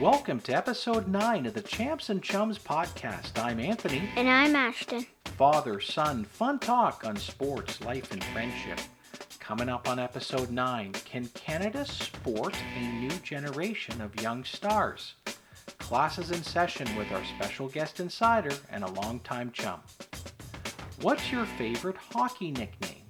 [0.00, 3.38] Welcome to episode 9 of the Champs and Chums podcast.
[3.38, 4.08] I'm Anthony.
[4.16, 5.04] And I'm Ashton.
[5.36, 8.80] Father, son, fun talk on sports, life, and friendship.
[9.40, 15.16] Coming up on episode 9 Can Canada sport a new generation of young stars?
[15.78, 19.80] Classes in session with our special guest insider and a longtime chum.
[21.02, 23.04] What's your favorite hockey nickname?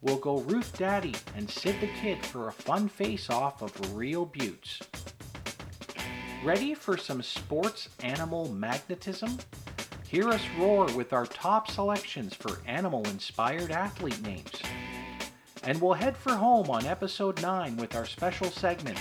[0.00, 4.24] We'll go Ruth Daddy and Sid the Kid for a fun face off of real
[4.24, 4.80] buttes.
[6.46, 9.36] Ready for some sports animal magnetism?
[10.06, 14.52] Hear us roar with our top selections for animal inspired athlete names.
[15.64, 19.00] And we'll head for home on episode 9 with our special segments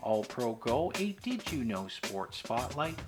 [0.00, 2.98] All Pro Go, a Did You Know Sports Spotlight,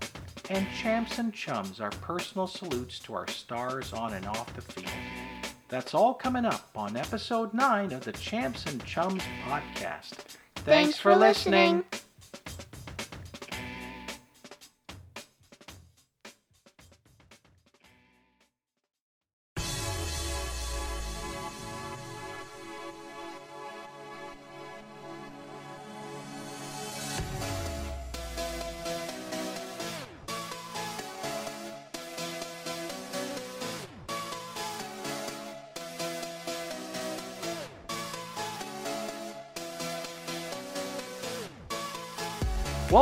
[0.51, 4.93] and Champs and Chums, our personal salutes to our stars on and off the field.
[5.69, 10.11] That's all coming up on episode 9 of the Champs and Chums podcast.
[10.57, 11.77] Thanks, Thanks for for listening.
[11.77, 12.03] listening.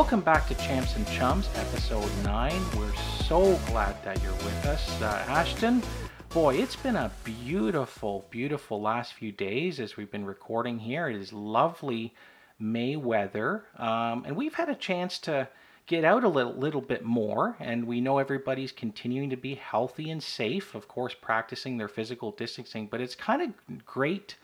[0.01, 2.53] Welcome back to Champs and Chums, episode 9.
[2.79, 5.03] We're so glad that you're with us.
[5.03, 5.83] Uh, Ashton,
[6.31, 11.11] boy, it's been a beautiful, beautiful last few days as we've been recording here.
[11.11, 12.15] It is lovely
[12.59, 15.47] May weather, um, and we've had a chance to
[15.87, 20.11] get out a little, little bit more, and we know everybody's continuing to be healthy
[20.11, 24.37] and safe, of course, practicing their physical distancing, but it's kind of great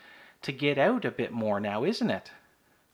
[0.43, 2.31] to get out a bit more now, isn't it?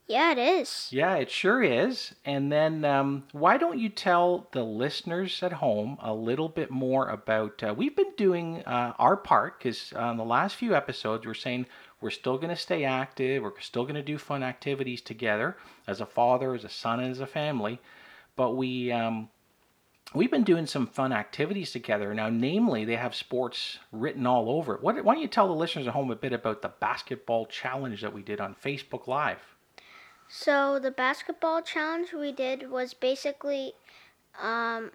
[0.08, 0.88] Yeah, it is.
[0.90, 2.14] Yeah, it sure is.
[2.24, 7.08] And then, um, why don't you tell the listeners at home a little bit more
[7.08, 7.62] about?
[7.62, 11.66] Uh, we've been doing uh, our part because on the last few episodes, we're saying
[12.00, 13.42] we're still going to stay active.
[13.42, 15.56] We're still going to do fun activities together
[15.86, 17.80] as a father, as a son, and as a family.
[18.34, 19.28] But we um,
[20.14, 22.28] we've been doing some fun activities together now.
[22.28, 24.82] Namely, they have sports written all over it.
[24.82, 28.02] What, why don't you tell the listeners at home a bit about the basketball challenge
[28.02, 29.51] that we did on Facebook Live?
[30.28, 33.74] So the basketball challenge we did was basically,
[34.40, 34.92] um,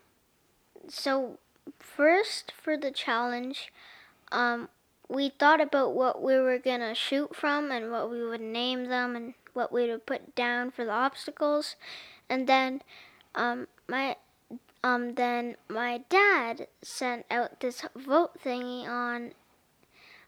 [0.88, 1.38] so
[1.80, 3.72] first for the challenge,
[4.32, 4.70] um,
[5.08, 9.16] we thought about what we were gonna shoot from and what we would name them
[9.16, 11.76] and what we would put down for the obstacles,
[12.30, 12.82] and then,
[13.36, 14.18] um, my,
[14.84, 19.34] um, then my dad sent out this vote thingy on.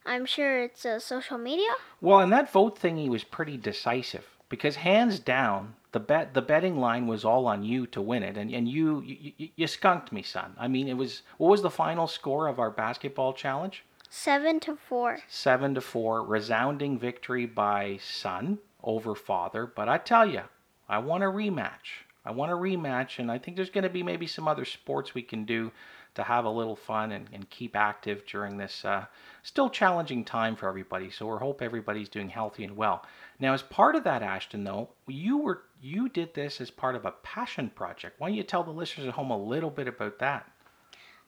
[0.06, 1.70] I'm sure it's a social media.
[2.02, 6.80] Well, and that vote thingy was pretty decisive because hands down, the bet the betting
[6.80, 10.22] line was all on you to win it, and and you you, you- skunked me,
[10.22, 10.56] son.
[10.60, 13.84] I mean, it was what was the final score of our basketball challenge?
[14.10, 15.20] Seven to four.
[15.28, 19.66] Seven to four, resounding victory by son over father.
[19.68, 20.42] But I tell you,
[20.88, 22.04] I want a rematch.
[22.26, 25.14] I want a rematch, and I think there's going to be maybe some other sports
[25.14, 25.72] we can do
[26.20, 29.06] to have a little fun and, and keep active during this uh,
[29.44, 31.10] still challenging time for everybody.
[31.10, 33.04] So we hope everybody's doing healthy and well.
[33.40, 37.06] Now, as part of that, Ashton, though, you were you did this as part of
[37.06, 38.20] a passion project.
[38.20, 40.46] Why don't you tell the listeners at home a little bit about that?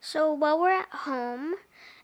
[0.01, 1.53] So while we're at home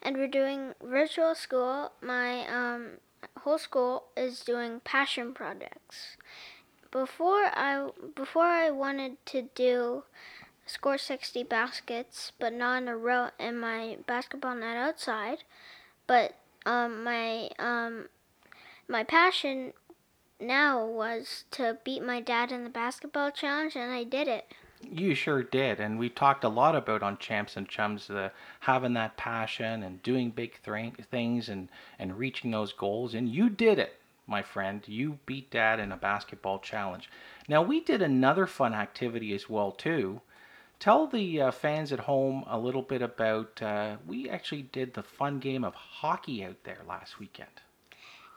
[0.02, 3.00] and we're doing virtual school, my um,
[3.40, 6.16] whole school is doing passion projects.
[6.92, 10.04] Before I before I wanted to do
[10.68, 15.44] score 60 baskets, but not in a row in my basketball net outside.
[16.06, 16.36] But
[16.66, 18.10] um, my um,
[18.88, 19.74] my passion
[20.40, 24.54] now was to beat my dad in the basketball challenge, and I did it.
[24.82, 28.94] You sure did, and we talked a lot about on Champs and Chums the having
[28.94, 33.80] that passion and doing big thri- things and and reaching those goals, and you did
[33.80, 34.84] it, my friend.
[34.86, 37.10] You beat Dad in a basketball challenge.
[37.48, 40.22] Now we did another fun activity as well too.
[40.80, 43.62] Tell the uh, fans at home a little bit about.
[43.62, 47.50] Uh, we actually did the fun game of hockey out there last weekend.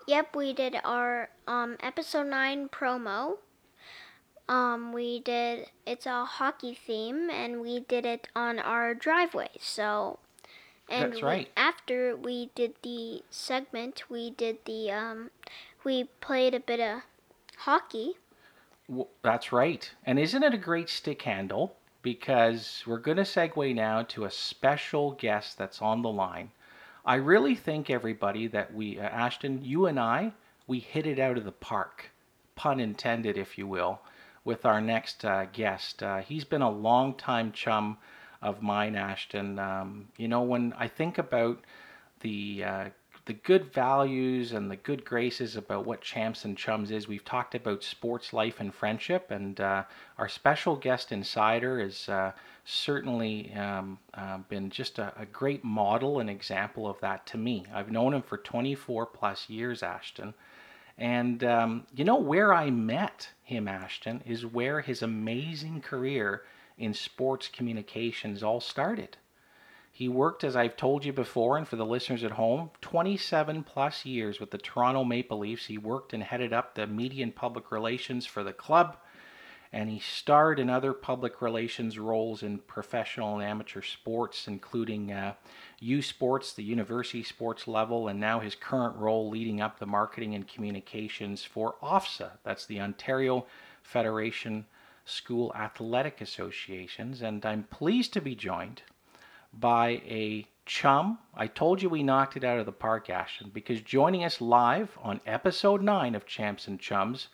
[0.07, 3.37] Yep, we did our um, episode nine promo.
[4.49, 9.51] Um, we did it's a hockey theme, and we did it on our driveway.
[9.61, 10.19] So,
[10.89, 11.49] and That's we- right.
[11.57, 15.31] after we did the segment, we did the um,
[15.85, 17.03] we played a bit of
[17.59, 18.15] hockey.
[19.23, 19.89] That's right.
[20.05, 21.77] And isn't it a great stick handle?
[22.03, 26.51] Because we're going to segue now to a special guest that's on the line.
[27.05, 30.33] I really think, everybody, that we, uh, Ashton, you and I,
[30.67, 32.11] we hit it out of the park,
[32.55, 34.01] pun intended, if you will,
[34.45, 36.03] with our next uh, guest.
[36.03, 37.99] Uh, he's been a long-time chum
[38.41, 39.59] of mine, Ashton.
[39.59, 41.59] Um, you know, when I think about
[42.21, 42.85] the uh,
[43.31, 47.07] the good values and the good graces about what Champs and Chums is.
[47.07, 49.85] We've talked about sports, life, and friendship, and uh,
[50.19, 52.33] our special guest insider has uh,
[52.65, 57.67] certainly um, uh, been just a, a, great model and example of that to me.
[57.73, 60.35] I've known him for 24 plus years, Ashton.
[60.99, 66.43] And um, you know where I met him, Ashton, is where his amazing career
[66.79, 69.19] in sports communications all started.
[70.01, 74.07] He worked, as I've told you before, and for the listeners at home, 27 plus
[74.07, 75.67] years with the Toronto Maple Leafs.
[75.67, 78.97] He worked and headed up the media and public relations for the club,
[79.75, 85.35] and he starred in other public relations roles in professional and amateur sports, including uh,
[85.81, 90.35] U Sports, the university sports level, and now his current role leading up the marketing
[90.35, 92.39] and communications for OFSA.
[92.43, 93.45] That's the Ontario
[93.83, 94.65] Federation
[95.05, 97.21] School Athletic Associations.
[97.21, 98.81] And I'm pleased to be joined
[99.53, 101.19] by a chum.
[101.35, 104.97] I told you we knocked it out of the park, Ashton, because joining us live
[105.03, 107.29] on episode 9 of Champs and Chums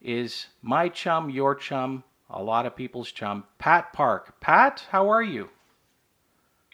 [0.00, 4.40] is my chum, your chum, a lot of people's chum, Pat Park.
[4.40, 5.50] Pat, how are you?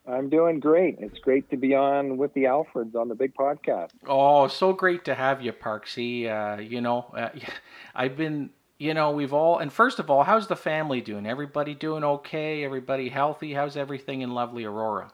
[0.07, 0.97] I'm doing great.
[1.01, 3.91] It's great to be on with the Alfreds on the big podcast.
[4.07, 6.27] Oh, so great to have you, Parksy.
[6.27, 7.29] Uh, you know, uh,
[7.95, 11.27] I've been you know, we've all, and first of all, how's the family doing?
[11.27, 12.65] Everybody doing okay?
[12.65, 13.55] Everybody healthy?
[13.55, 15.13] How's everything in lovely Aurora?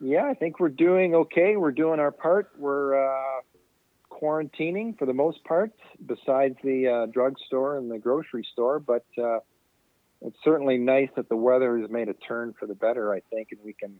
[0.00, 1.56] Yeah, I think we're doing okay.
[1.56, 2.50] We're doing our part.
[2.58, 3.40] We're uh,
[4.10, 5.72] quarantining for the most part,
[6.06, 8.78] besides the uh, drugstore and the grocery store.
[8.78, 9.40] But uh,
[10.22, 13.48] it's certainly nice that the weather has made a turn for the better, I think,
[13.52, 13.94] and we can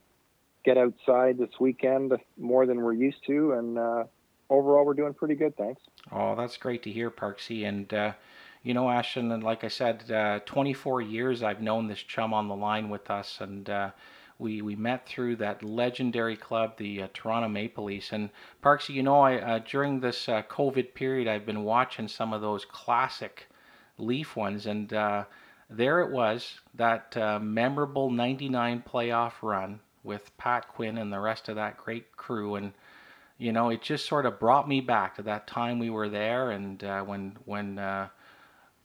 [0.64, 3.53] get outside this weekend more than we're used to.
[3.53, 4.05] And uh,
[4.49, 5.82] overall, we're doing pretty good, thanks.
[6.11, 7.67] Oh, that's great to hear, Parksy.
[7.67, 8.12] And, uh,
[8.67, 12.49] you know, Ashton, and like I said, uh, 24 years I've known this chum on
[12.49, 13.91] the line with us, and uh,
[14.41, 18.11] we we met through that legendary club, the uh, Toronto Maple Leafs.
[18.11, 18.29] And
[18.65, 22.41] Parksy, you know, I uh, during this uh, COVID period, I've been watching some of
[22.41, 23.47] those classic
[23.99, 25.27] Leaf ones, and uh,
[25.71, 31.55] there it was, that memorable '99 playoff run with Pat Quinn and the rest of
[31.55, 32.73] that great crew, and
[33.39, 36.51] you know, it just sort of brought me back to that time we were there,
[36.51, 37.79] and when when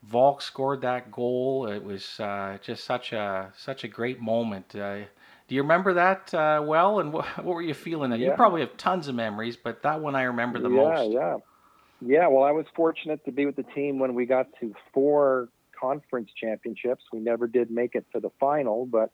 [0.03, 1.68] Volk scored that goal.
[1.68, 4.75] It was uh, just such a such a great moment.
[4.75, 5.01] Uh,
[5.48, 7.00] do you remember that uh, well?
[7.00, 8.12] And what, what were you feeling?
[8.12, 8.18] Yeah.
[8.18, 11.12] You probably have tons of memories, but that one I remember the yeah, most.
[11.12, 11.38] Yeah, yeah,
[12.01, 12.27] yeah.
[12.27, 15.50] Well, I was fortunate to be with the team when we got to four
[15.80, 17.04] conference championships.
[17.12, 19.12] We never did make it to the final, but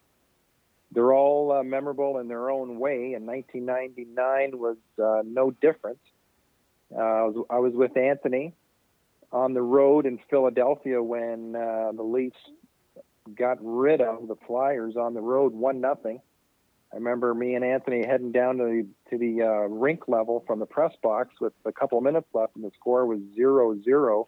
[0.92, 3.12] they're all uh, memorable in their own way.
[3.12, 5.98] And 1999 was uh, no different.
[6.94, 8.54] Uh, I was, I was with Anthony
[9.32, 12.38] on the road in Philadelphia when uh, the Leafs
[13.36, 16.20] got rid of the Flyers on the road, one nothing.
[16.92, 20.58] I remember me and Anthony heading down to the to the uh, rink level from
[20.58, 24.26] the press box with a couple of minutes left, and the score was zero zero.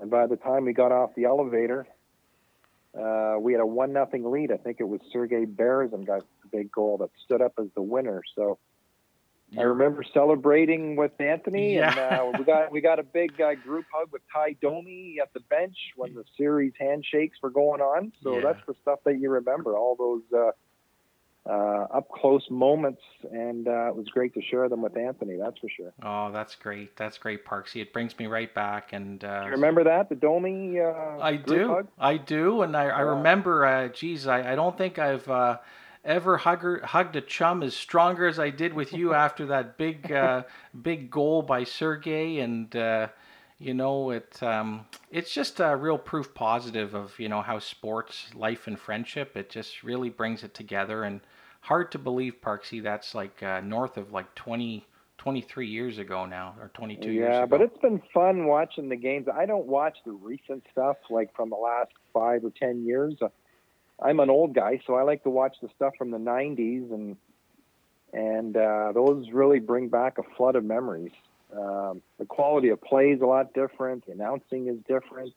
[0.00, 1.86] And by the time we got off the elevator,
[2.98, 4.50] uh, we had a one nothing lead.
[4.50, 7.82] I think it was Sergei Berezin got the big goal that stood up as the
[7.82, 8.22] winner.
[8.34, 8.58] So
[9.56, 11.90] I remember celebrating with Anthony, yeah.
[11.90, 15.32] and uh, we got we got a big uh, group hug with Tie Domi at
[15.34, 18.12] the bench when the series handshakes were going on.
[18.22, 18.40] So yeah.
[18.42, 23.88] that's the stuff that you remember, all those uh, uh up close moments, and uh,
[23.88, 25.36] it was great to share them with Anthony.
[25.38, 25.92] That's for sure.
[26.02, 26.96] Oh, that's great.
[26.96, 27.80] That's great, Parksy.
[27.80, 28.92] It brings me right back.
[28.92, 30.80] And uh, you remember that the Domi?
[30.80, 31.68] I do.
[31.68, 31.88] Hug?
[31.98, 33.88] I do, and I, I remember.
[33.94, 35.28] geez, I, I don't think I've
[36.06, 40.10] ever hugger, hugged a chum as stronger as I did with you after that big
[40.10, 40.44] uh,
[40.82, 43.08] big goal by Sergey and uh,
[43.58, 48.30] you know it um, it's just a real proof positive of you know how sports
[48.34, 51.20] life and friendship it just really brings it together and
[51.60, 54.86] hard to believe Parksy that's like uh, north of like 20
[55.18, 57.38] 23 years ago now or 22 yeah, years ago.
[57.40, 59.26] Yeah, but it's been fun watching the games.
[59.34, 63.14] I don't watch the recent stuff like from the last 5 or 10 years.
[64.00, 67.16] I'm an old guy, so I like to watch the stuff from the '90s, and
[68.12, 71.12] and uh, those really bring back a flood of memories.
[71.56, 74.06] Um, the quality of play is a lot different.
[74.06, 75.34] The announcing is different,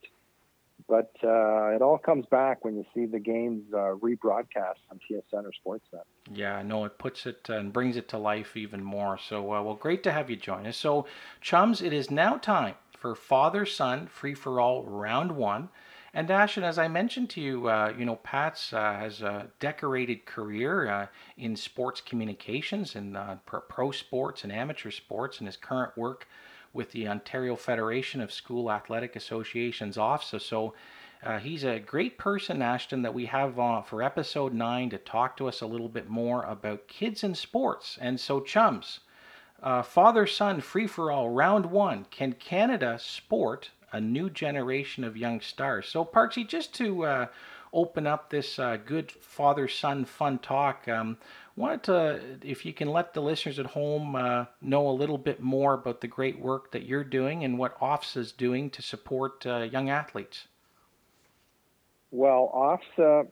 [0.88, 5.46] but uh, it all comes back when you see the games uh, rebroadcast on TSN
[5.46, 6.04] or Sportsnet.
[6.34, 9.18] Yeah, no, it puts it and brings it to life even more.
[9.18, 10.78] So, uh, well, great to have you join us.
[10.78, 11.06] So,
[11.42, 15.70] chums, it is now time for father son free for all round one.
[16.20, 20.26] And Ashton, as I mentioned to you, uh, you know, Pat's uh, has a decorated
[20.26, 21.08] career uh,
[21.38, 26.28] in sports communications and uh, pro sports and amateur sports, and his current work
[26.74, 30.42] with the Ontario Federation of School Athletic Associations OFSA.
[30.42, 30.74] So,
[31.24, 33.56] Uh, he's a great person, Ashton, that we have
[33.88, 37.98] for episode nine to talk to us a little bit more about kids in sports.
[38.02, 39.00] And so, chums,
[39.64, 42.08] uh, father son free for all, round one.
[42.12, 45.88] Can Canada sport a new generation of young stars?
[45.88, 47.26] So, Parksy, just to uh,
[47.74, 51.18] open up this uh, good father son fun talk, um,
[51.56, 55.42] wanted to, if you can let the listeners at home uh, know a little bit
[55.42, 59.46] more about the great work that you're doing and what OFSA is doing to support
[59.46, 60.48] uh, young athletes.
[62.12, 63.28] Well, OFSA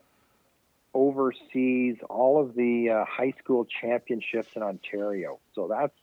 [0.93, 5.39] oversees all of the uh, high school championships in Ontario.
[5.53, 5.93] So that's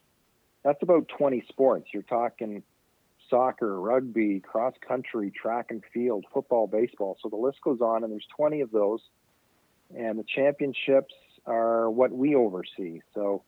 [0.63, 1.89] that's about 20 sports.
[1.93, 2.63] You're talking
[3.35, 7.19] soccer, rugby, cross country, track and field, football, baseball.
[7.21, 9.01] So the list goes on, and there's 20 of those.
[9.97, 11.13] And the championships
[11.45, 13.01] are what we oversee.
[13.13, 13.43] So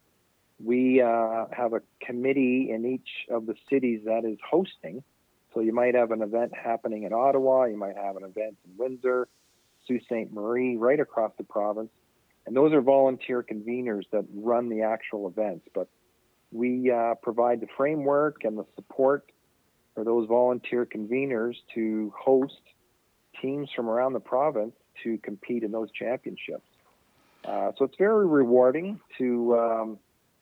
[0.63, 5.05] we uh, have a committee in each of the cities that is hosting.
[5.55, 8.77] So you might have an event happening in Ottawa, you might have an event in
[8.77, 9.29] Windsor,
[9.87, 10.33] Sault Ste.
[10.33, 11.91] Marie, right across the province.
[12.45, 15.69] And those are volunteer conveners that run the actual events.
[15.73, 15.89] But
[16.51, 19.31] we uh, provide the framework and the support
[19.97, 22.61] for those volunteer conveners to host
[23.41, 26.69] teams from around the province to compete in those championships.
[27.45, 29.99] Uh, so it's very rewarding to um,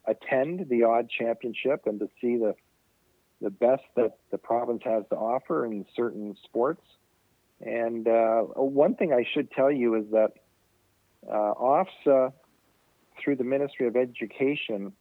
[0.06, 2.54] attend the odd championship and to see the
[3.40, 6.82] the best that the province has to offer in certain sports.
[7.60, 10.32] And uh, one thing I should tell you is that
[11.30, 12.32] uh, OFSA,
[13.22, 14.92] through the Ministry of Education,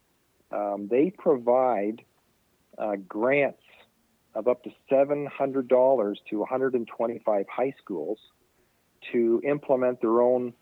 [0.52, 2.02] um, they provide
[2.78, 3.63] uh, grants
[4.36, 8.18] of up to $700 to 125 high schools
[9.12, 10.54] to implement their own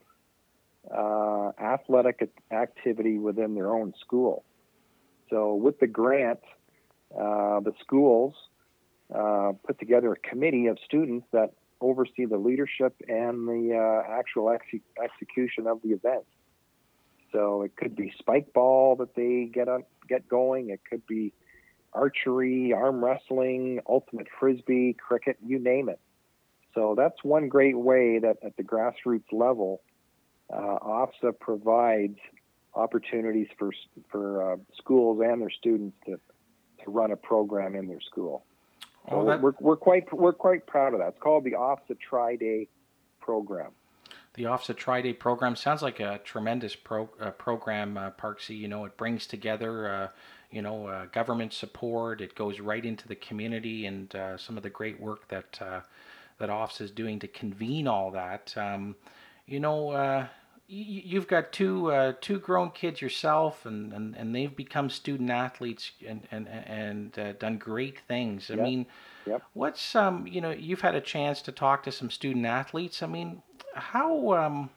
[0.90, 4.44] uh, athletic activity within their own school.
[5.30, 6.40] So, with the grant,
[7.14, 8.34] uh, the schools
[9.14, 11.52] uh, put together a committee of students that
[11.82, 16.26] oversee the leadership and the uh, actual ex- execution of the event.
[17.32, 20.70] So it could be spike ball that they get on, get going.
[20.70, 21.34] It could be
[21.94, 26.00] archery, arm wrestling, ultimate frisbee, cricket, you name it.
[26.74, 29.82] So that's one great way that at the grassroots level,
[30.52, 32.18] uh, OFSA provides
[32.74, 33.72] opportunities for
[34.10, 36.20] for uh, schools and their students to
[36.84, 38.46] to run a program in their school.
[39.10, 39.42] So oh, that...
[39.42, 41.10] we're, we're quite we're quite proud of that.
[41.10, 42.68] It's called the OFSA Tri Day
[43.20, 43.72] program.
[44.36, 48.58] The OFSA Tri Day program sounds like a tremendous pro, uh, program, uh, Parksy.
[48.58, 50.08] You know, it brings together, uh,
[50.52, 52.22] you know, uh, government support.
[52.22, 55.82] It goes right into the community, and uh, some of the great work that uh,
[56.40, 58.54] that OFSA is doing to convene all that.
[58.58, 58.96] Um,
[59.46, 60.28] you know,
[60.72, 65.92] you've got two uh, two grown kids yourself, and, and, and they've become student athletes
[66.08, 68.50] and and and uh, done great things.
[68.50, 68.64] I yep.
[68.64, 68.86] mean,
[69.26, 69.44] yep.
[69.54, 73.04] what's um you know you've had a chance to talk to some student athletes.
[73.04, 73.42] I mean,
[73.76, 74.70] how um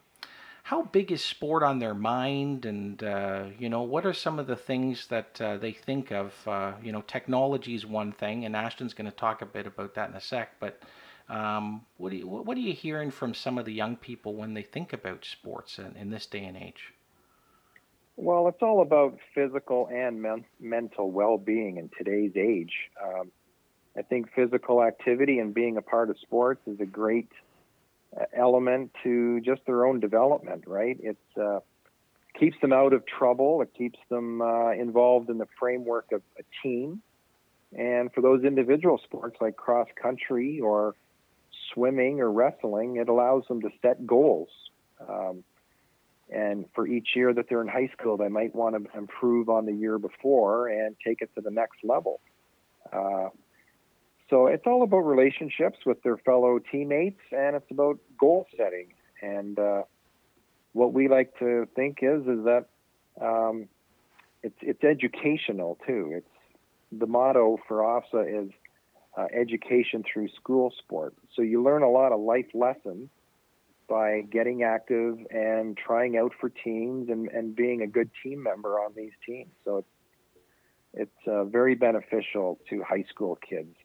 [0.65, 4.47] how big is sport on their mind, and uh, you know what are some of
[4.47, 6.33] the things that uh, they think of?
[6.47, 9.93] Uh, you know, technology is one thing, and Ashton's going to talk a bit about
[9.93, 10.81] that in a sec, but
[11.29, 14.55] um, what, are you, what are you hearing from some of the young people when
[14.55, 16.93] they think about sports in, in this day and age?
[18.17, 22.73] Well, it's all about physical and men- mental well being in today's age.
[23.03, 23.31] Um,
[23.95, 27.29] I think physical activity and being a part of sports is a great
[28.33, 30.97] element to just their own development, right?
[31.01, 31.59] It uh,
[32.39, 36.43] keeps them out of trouble, it keeps them uh, involved in the framework of a
[36.63, 37.01] team.
[37.77, 40.95] And for those individual sports like cross country or
[41.73, 44.49] swimming or wrestling, it allows them to set goals.
[45.07, 45.43] Um,
[46.29, 49.65] and for each year that they're in high school, they might want to improve on
[49.65, 52.19] the year before and take it to the next level.
[52.91, 53.29] Uh,
[54.29, 58.93] so it's all about relationships with their fellow teammates, and it's about goal setting.
[59.21, 59.83] And uh,
[60.73, 62.65] what we like to think is is that
[63.21, 63.67] um,
[64.43, 66.11] it's it's educational too.
[66.15, 66.27] It's
[66.91, 68.51] the motto for OFSA is
[69.17, 71.13] uh, education through school sport.
[71.35, 73.09] So you learn a lot of life lessons
[73.87, 78.79] by getting active and trying out for teams and, and being a good team member
[78.79, 79.51] on these teams.
[79.63, 79.87] So it's
[80.97, 83.75] it's uh, very beneficial to high school kids,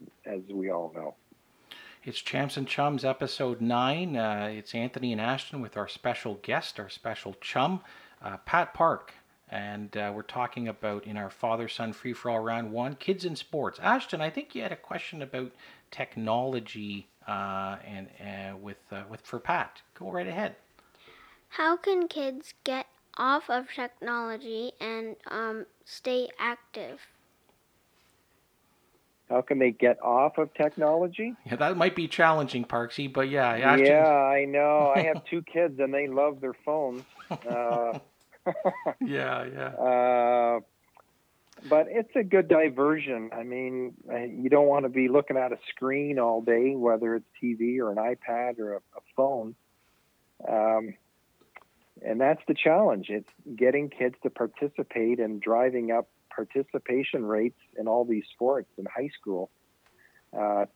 [0.00, 1.14] as as we all know.
[2.04, 4.16] It's Champs and Chums, episode nine.
[4.16, 7.80] Uh, it's Anthony and Ashton with our special guest, our special chum,
[8.22, 9.12] uh, Pat Park.
[9.48, 13.24] And uh, we're talking about in our father son free for all round one kids
[13.24, 13.78] in sports.
[13.82, 15.52] Ashton i think you had a question about
[15.90, 19.82] technology uh, and uh, with uh, with for pat.
[19.98, 20.56] Go right ahead.
[21.48, 22.86] How can kids get
[23.16, 27.00] off of technology and um, stay active
[29.28, 31.34] how can they get off of technology?
[31.44, 33.48] Yeah, that might be challenging, Parksy, but yeah.
[33.48, 33.86] Ashton...
[33.86, 34.92] Yeah, I know.
[34.94, 37.02] I have two kids and they love their phones.
[37.30, 37.98] Uh,
[39.04, 39.68] yeah, yeah.
[39.68, 40.60] Uh,
[41.68, 43.30] but it's a good diversion.
[43.32, 47.26] I mean, you don't want to be looking at a screen all day, whether it's
[47.42, 49.54] TV or an iPad or a, a phone.
[50.48, 50.94] Um,
[52.04, 53.06] and that's the challenge.
[53.08, 58.84] It's getting kids to participate and driving up participation rates in all these sports in
[58.84, 59.50] high school.
[60.36, 60.66] Uh,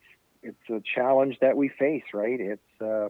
[0.41, 2.39] it's, a challenge that we face, right?
[2.39, 3.09] It's uh,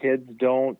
[0.00, 0.78] kids don't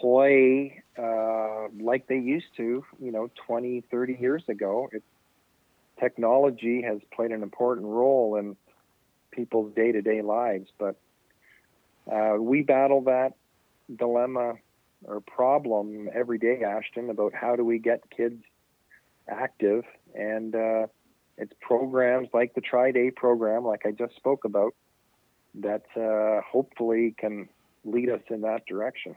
[0.00, 4.88] play uh, like they used to, you know, 20, 30 years ago.
[4.92, 5.04] It's,
[6.00, 8.56] technology has played an important role in
[9.30, 10.96] people's day to day lives, but
[12.10, 13.34] uh, we battle that
[13.94, 14.54] dilemma
[15.04, 18.42] or problem every day, Ashton, about how do we get kids
[19.28, 19.84] active.
[20.14, 20.86] And uh,
[21.38, 24.74] it's programs like the Tri Day program, like I just spoke about,
[25.54, 27.48] that uh, hopefully can
[27.84, 29.16] lead us in that direction.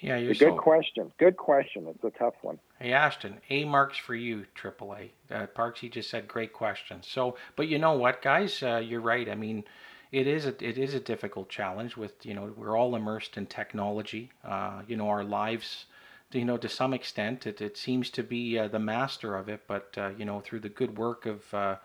[0.00, 1.12] Yeah, you're good question.
[1.18, 1.86] Good question.
[1.88, 2.58] It's a tough one.
[2.78, 5.10] Hey Ashton, A marks for you, AAA.
[5.30, 7.02] Uh, Parks, he just said great question.
[7.02, 9.28] So, but you know what, guys, uh, you're right.
[9.28, 9.64] I mean,
[10.12, 13.46] it is a, it is a difficult challenge with you know we're all immersed in
[13.46, 14.30] technology.
[14.44, 15.86] Uh, you know our lives,
[16.32, 19.62] you know to some extent it, it seems to be uh, the master of it.
[19.66, 21.76] But uh, you know through the good work of uh,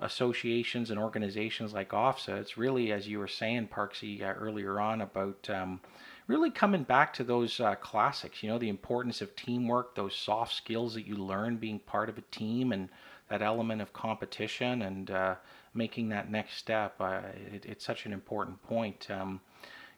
[0.00, 5.00] associations and organizations like OFSA, it's really as you were saying, Parksy uh, earlier on
[5.00, 5.48] about.
[5.48, 5.80] Um,
[6.26, 10.54] really coming back to those uh, classics, you know, the importance of teamwork, those soft
[10.54, 12.88] skills that you learn being part of a team, and
[13.28, 15.34] that element of competition, and uh,
[15.74, 16.94] making that next step.
[17.00, 17.20] Uh,
[17.52, 19.08] it, it's such an important point.
[19.10, 19.40] Um,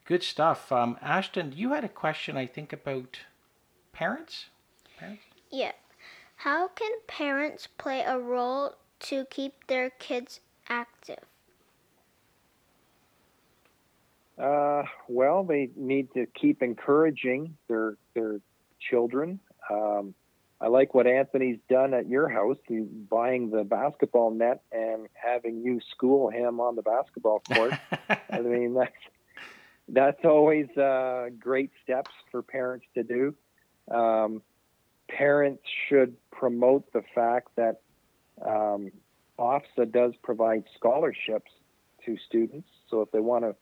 [0.04, 0.70] good stuff.
[0.70, 3.20] Um, Ashton, you had a question, I think, about
[3.92, 4.46] parents?
[4.98, 5.22] parents?
[5.50, 5.72] Yeah.
[6.36, 11.24] How can parents play a role to keep their kids active?
[14.38, 18.40] Uh, well, they need to keep encouraging their their
[18.80, 19.38] children.
[19.70, 20.14] Um,
[20.62, 22.56] I like what Anthony's done at your house.
[22.68, 27.72] He's buying the basketball net and having you school him on the basketball court.
[28.30, 28.92] I mean, that's
[29.88, 33.34] that's always uh, great steps for parents to do.
[33.92, 34.40] Um,
[35.08, 37.80] parents should promote the fact that
[38.40, 38.92] um,
[39.40, 41.50] OFSA does provide scholarships
[42.06, 42.68] to students.
[42.88, 43.56] So if they want to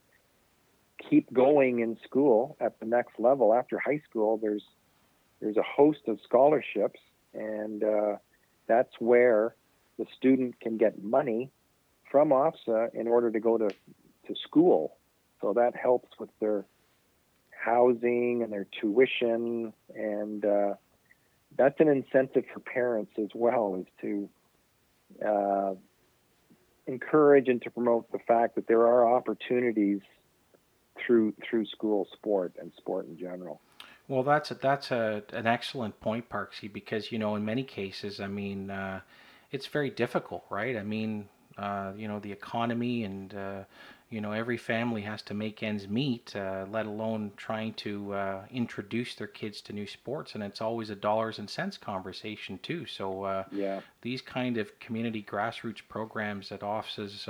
[1.09, 4.65] keep going in school at the next level after high school, there's
[5.41, 7.01] there's a host of scholarships,
[7.35, 8.17] and uh,
[8.67, 9.55] that's where
[9.99, 11.51] the student can get money
[12.11, 14.97] from OFSA in order to go to, to school.
[15.41, 16.65] So that helps with their
[17.51, 20.75] housing and their tuition, and uh,
[21.57, 24.29] that's an incentive for parents as well, is to
[25.27, 25.75] uh,
[26.87, 30.01] encourage and to promote the fact that there are opportunities
[31.07, 33.61] through through school sport and sport in general.
[34.11, 38.19] Well, that's a, that's a, an excellent point, Parksy, because you know in many cases,
[38.19, 39.03] I mean, uh,
[39.53, 40.77] it's very difficult, right?
[40.77, 43.61] I mean, uh, you know, the economy and uh,
[44.11, 48.43] you know every family has to make ends meet, uh, let alone trying to uh,
[48.51, 52.87] introduce their kids to new sports, and it's always a dollars and cents conversation too.
[52.87, 57.29] So uh, yeah, these kind of community grassroots programs that OFSA's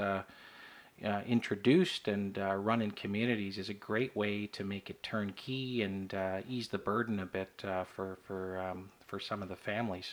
[1.05, 5.83] uh, introduced and uh, run in communities is a great way to make it turnkey
[5.83, 9.57] and uh, ease the burden a bit uh, for for um, for some of the
[9.57, 10.11] families.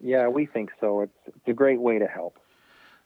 [0.00, 1.02] Yeah, we think so.
[1.02, 2.38] It's it's a great way to help.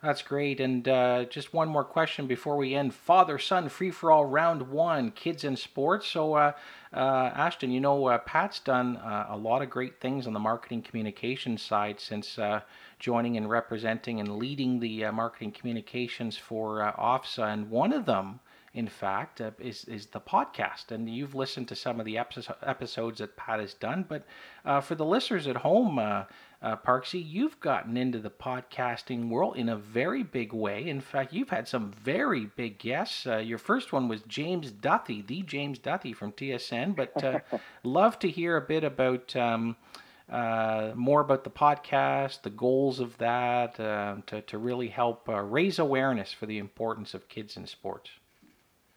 [0.03, 0.61] That's great.
[0.61, 2.95] And uh, just one more question before we end.
[2.95, 6.07] Father son free for all round one, kids in sports.
[6.07, 6.53] So, uh,
[6.93, 10.39] uh, Ashton, you know, uh, Pat's done uh, a lot of great things on the
[10.39, 12.61] marketing communications side since uh,
[12.99, 17.53] joining and representing and leading the marketing communications for OFSA.
[17.53, 18.41] And one of them,
[18.75, 20.91] in fact, uh, is is the podcast.
[20.91, 24.05] And you've listened to some of the episodes that Pat has done.
[24.07, 24.27] But
[24.65, 26.25] uh, for the listeners at home, uh,
[26.67, 30.89] uh, Parksy, you've gotten into the podcasting world in a very big way.
[30.89, 33.25] In fact, you've had some very big guests.
[33.25, 36.97] Uh, your first one was James Duthie, the James Duthie from TSN.
[36.97, 37.39] But uh,
[37.85, 39.37] love to hear a bit about.
[39.37, 39.77] Um,
[40.29, 45.41] uh, more about the podcast, the goals of that, uh, to, to really help uh,
[45.41, 48.11] raise awareness for the importance of kids in sports.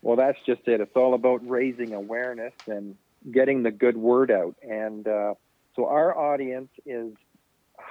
[0.02, 0.82] Well, that's just it.
[0.82, 2.96] It's all about raising awareness and
[3.32, 4.56] getting the good word out.
[4.68, 5.36] And uh,
[5.76, 7.14] so our audience is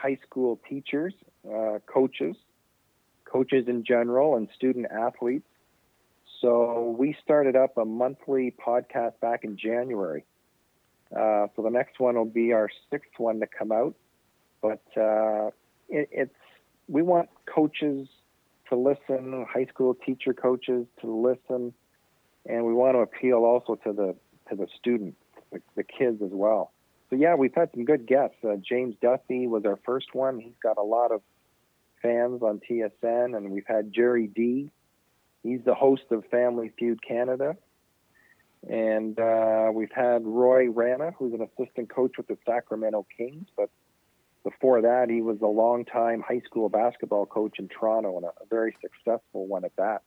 [0.01, 1.15] high school teachers,
[1.47, 2.37] uh, coaches,
[3.25, 5.49] coaches in general, and student athletes.
[6.41, 10.25] So we started up a monthly podcast back in January.
[11.15, 13.95] Uh, so the next one will be our sixth one to come out.
[14.63, 15.49] But uh,
[15.89, 16.35] it, it's
[16.87, 18.09] we want coaches
[18.69, 21.73] to listen, high school teacher coaches to listen,
[22.47, 24.15] and we want to appeal also to the
[24.49, 25.19] to the students,
[25.51, 26.73] the, the kids as well.
[27.11, 28.37] So yeah, we've had some good guests.
[28.44, 30.38] Uh, James Duthie was our first one.
[30.38, 31.23] He's got a lot of
[32.03, 34.71] fans on TSN, and we've had Gerry Dee.
[35.42, 37.57] He's the host of Family Feud Canada.
[38.68, 43.47] And uh, we've had Roy Rana, who's an assistant coach with the Sacramento Kings.
[43.57, 43.71] But
[44.42, 48.77] before that, he was a longtime high school basketball coach in Toronto and a very
[48.83, 50.03] successful one at that.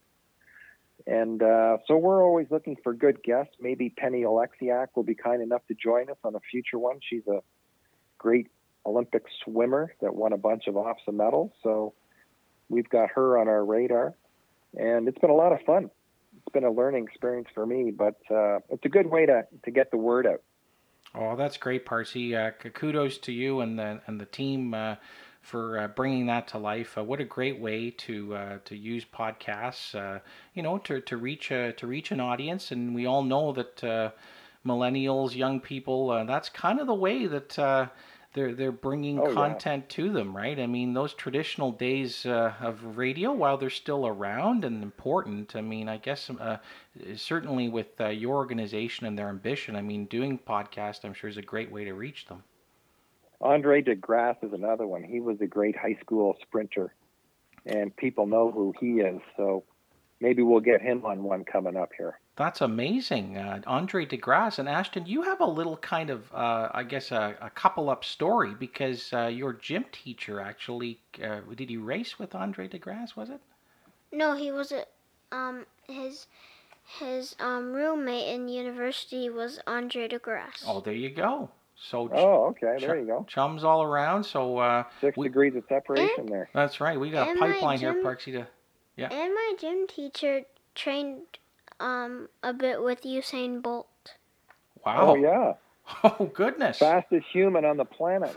[1.08, 3.54] And uh, so we're always looking for good guests.
[3.60, 7.00] Maybe Penny Oleksiak will be kind enough to join us on a future one.
[7.02, 7.40] She's a
[8.18, 8.48] great
[8.86, 11.52] Olympic swimmer that won a bunch of OFSAA medals.
[11.64, 11.94] So
[12.70, 14.16] we've got her on our radar.
[14.78, 15.90] And it's been a lot of fun.
[16.38, 19.72] It's been a learning experience for me, but uh, it's a good way to, to
[19.72, 20.42] get the word out.
[21.14, 22.36] Oh, that's great, Parksy.
[22.36, 24.96] Uh, kudos to you and the and the team uh,
[25.42, 26.98] for uh, bringing that to life.
[26.98, 30.20] Uh, what a great way to uh, to use podcasts, uh,
[30.54, 32.72] you know, to to reach a, to reach an audience.
[32.72, 34.14] And we all know that
[34.66, 37.58] millennials, young people, that's kind of the way that
[38.34, 39.96] they're they're bringing oh, content yeah.
[39.96, 40.60] to them, right?
[40.60, 45.62] I mean, those traditional days uh, of radio, while they're still around and important, I
[45.62, 46.58] mean, I guess uh,
[47.16, 51.38] certainly with uh, your organization and their ambition, I mean, doing podcast, I'm sure is
[51.38, 52.44] a great way to reach them.
[53.42, 55.04] Andre De Grasse is another one.
[55.04, 56.94] He was a great high school sprinter,
[57.66, 59.20] and people know who he is.
[59.36, 59.64] So
[60.20, 62.20] maybe we'll get him on one coming up here.
[62.38, 65.06] That's amazing, uh, Andre De Grasse and Ashton.
[65.06, 69.12] You have a little kind of, uh, I guess, a, a, couple up story because
[69.14, 73.16] uh, your gym teacher actually uh, did he race with Andre De Grasse?
[73.16, 73.42] Was it?
[74.12, 74.86] No, he was a
[75.32, 76.28] um his
[77.00, 80.64] his um roommate in university was Andre De Grasse.
[80.66, 81.50] Oh, there you go.
[81.90, 83.26] So oh, okay, there you go.
[83.28, 84.24] Chums all around.
[84.24, 86.50] So uh, six we, degrees of separation and, there.
[86.54, 87.00] That's right.
[87.00, 88.34] We got a pipeline gym, here, Parksy.
[88.34, 88.48] To
[88.98, 89.12] yeah.
[89.12, 90.42] And my gym teacher
[90.76, 91.22] trained
[91.80, 93.88] um a bit with Usain Bolt.
[94.86, 95.12] Wow.
[95.12, 95.54] Oh yeah.
[96.04, 96.78] Oh goodness.
[96.78, 98.34] Fastest human on the planet.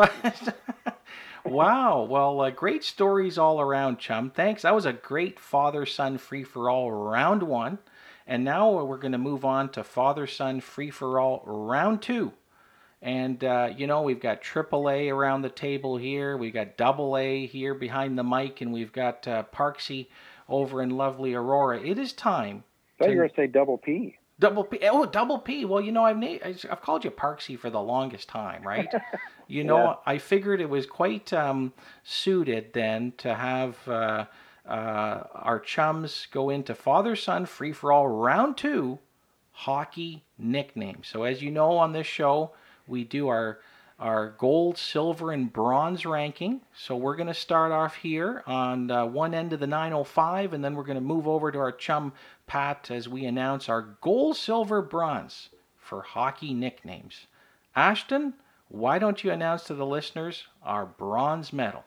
[1.44, 2.02] wow.
[2.02, 4.30] Well, uh, great stories all around, chum.
[4.30, 4.62] Thanks.
[4.62, 7.78] That was a great father-son free-for-all round one,
[8.26, 12.32] and now we're going to move on to father-son free-for-all round two.
[13.04, 16.38] And, uh, you know, we've got AAA around the table here.
[16.38, 20.06] We've got double A here behind the mic, and we've got uh, Parksy
[20.48, 21.78] over in lovely Aurora.
[21.82, 22.64] It is time.
[22.98, 24.16] I thought you were going to say double P.
[24.38, 24.78] Double P.
[24.90, 25.66] Oh, double P.
[25.66, 28.88] Well, you know, I've na- I've called you Parksy for the longest time, right?
[29.48, 29.94] you know, yeah.
[30.06, 34.24] I figured it was quite um, suited then to have uh,
[34.66, 38.98] uh, our chums go into father son free for all round two
[39.52, 41.06] hockey nicknames.
[41.06, 42.52] So, as you know on this show,
[42.86, 43.58] we do our
[43.98, 46.60] our gold, silver, and bronze ranking.
[46.76, 50.64] So we're going to start off here on uh, one end of the 905, and
[50.64, 52.12] then we're going to move over to our chum
[52.46, 57.26] Pat as we announce our gold, silver, bronze for hockey nicknames.
[57.76, 58.34] Ashton,
[58.68, 61.84] why don't you announce to the listeners our bronze medal?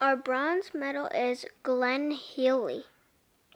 [0.00, 2.84] Our bronze medal is Glenn Healy.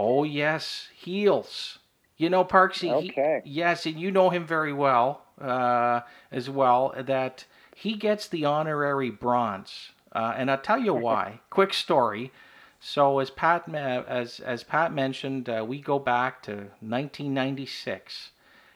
[0.00, 1.78] Oh, yes, Heels.
[2.18, 2.90] You know Parksy.
[2.90, 3.42] Okay.
[3.44, 6.00] He, yes, and you know him very well uh,
[6.30, 6.92] as well.
[6.98, 11.40] That he gets the honorary bronze, uh, and I'll tell you why.
[11.48, 12.32] Quick story.
[12.80, 18.30] So as Pat as as Pat mentioned, uh, we go back to 1996,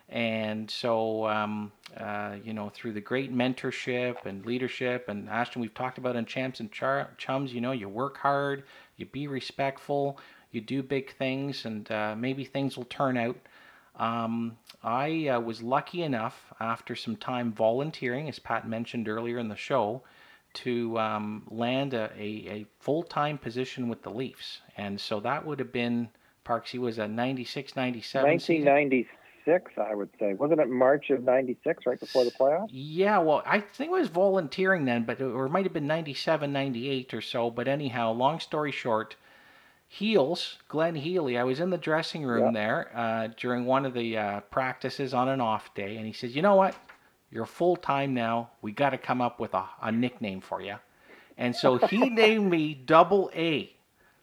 [0.09, 5.75] and so um, uh, you know through the great mentorship and leadership and Ashton, we've
[5.75, 7.53] talked about in Champs and Char- Chums.
[7.53, 8.63] You know, you work hard,
[8.97, 10.19] you be respectful
[10.53, 13.37] you do big things, and uh, maybe things will turn out.
[13.97, 19.49] Um, I uh, was lucky enough, after some time volunteering, as Pat mentioned earlier in
[19.49, 20.03] the show,
[20.55, 24.61] to um, land a, a, a full time position with the Leafs.
[24.77, 26.09] And so that would have been,
[26.45, 28.31] Parksy was a 96 97.
[28.31, 30.35] 1996, I would say.
[30.35, 32.69] Wasn't it March of 96, right before the playoffs?
[32.71, 36.53] Yeah, well, I think I was volunteering then, but or it might have been 97,
[36.53, 37.51] 98 or so.
[37.51, 39.17] But anyhow, long story short,
[39.95, 44.17] Heels, Glenn Healy, I was in the dressing room there uh, during one of the
[44.17, 46.75] uh, practices on an off day, and he says, "You know what?
[47.31, 48.53] You're full time now.
[48.63, 50.77] We got to come up with a, a, nickname for you."
[51.37, 53.71] And so he named me Double A.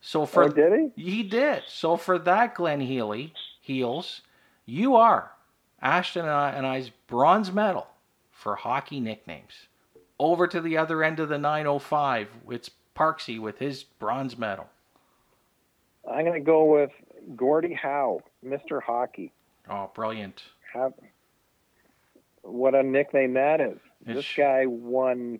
[0.01, 1.03] So for oh, did he?
[1.03, 1.61] He did.
[1.67, 4.21] So for that, Glenn Healy, Heels,
[4.65, 5.33] you are
[5.83, 7.85] Ashton and, I, and I's bronze medal
[8.31, 9.67] for hockey nicknames.
[10.17, 14.67] Over to the other end of the 905, it's Parksy with his bronze medal.
[16.11, 16.91] I'm going to go with
[17.35, 18.81] Gordie Howe, Mr.
[18.81, 19.31] Hockey.
[19.69, 20.41] Oh, brilliant.
[20.73, 20.93] Have,
[22.41, 23.77] what a nickname that is.
[24.05, 24.15] It's...
[24.15, 25.39] This guy won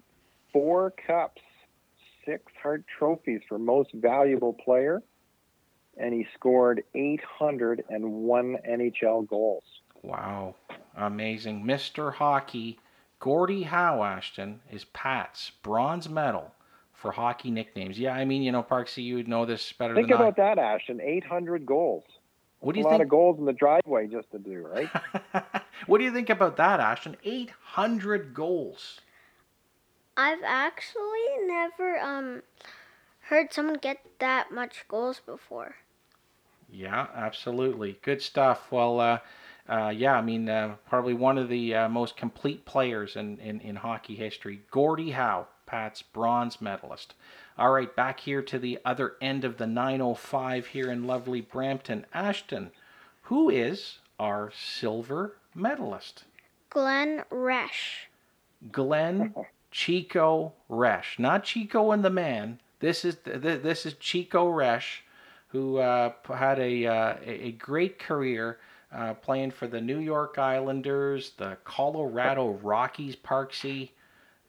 [0.53, 1.41] four cups,
[2.25, 5.01] six Hart trophies for most valuable player,
[5.97, 9.63] and he scored 801 NHL goals.
[10.03, 10.55] Wow,
[10.95, 11.63] amazing.
[11.65, 12.13] Mr.
[12.13, 12.79] Hockey,
[13.19, 16.53] Gordie Howe Ashton is Pat's bronze medal
[17.01, 17.97] for hockey nicknames.
[17.97, 20.57] Yeah, I mean, you know, Parksy, you would know this better Think than about that,
[20.57, 20.99] Ashton.
[21.01, 22.03] 800 goals.
[22.59, 23.03] What do you a you lot think?
[23.03, 24.89] of goals in the driveway just to do, right?
[25.87, 27.15] what do you think about that, Ashton?
[27.23, 28.99] 800 goals.
[30.17, 32.41] I've actually never um
[33.21, 35.75] heard someone get that much goals before.
[36.69, 37.97] Yeah, absolutely.
[38.01, 38.71] Good stuff.
[38.71, 39.19] Well, uh,
[39.69, 43.59] uh, yeah, I mean, uh, probably one of the uh, most complete players in, in,
[43.61, 44.61] in hockey history.
[44.71, 47.13] Gordie Howe, Pat's bronze medalist.
[47.55, 52.07] All right, back here to the other end of the 905 here in lovely Brampton.
[52.11, 52.71] Ashton,
[53.23, 56.23] who is our silver medalist?
[56.71, 58.07] Glenn Resch.
[58.71, 59.35] Glenn
[59.69, 62.59] Chico Resch, not Chico and the Man.
[62.79, 65.01] This is th- this is Chico Resch,
[65.49, 68.59] who uh, had a uh, a a great career
[68.91, 73.91] uh, playing for the New York Islanders, the Colorado Rockies, Parksy,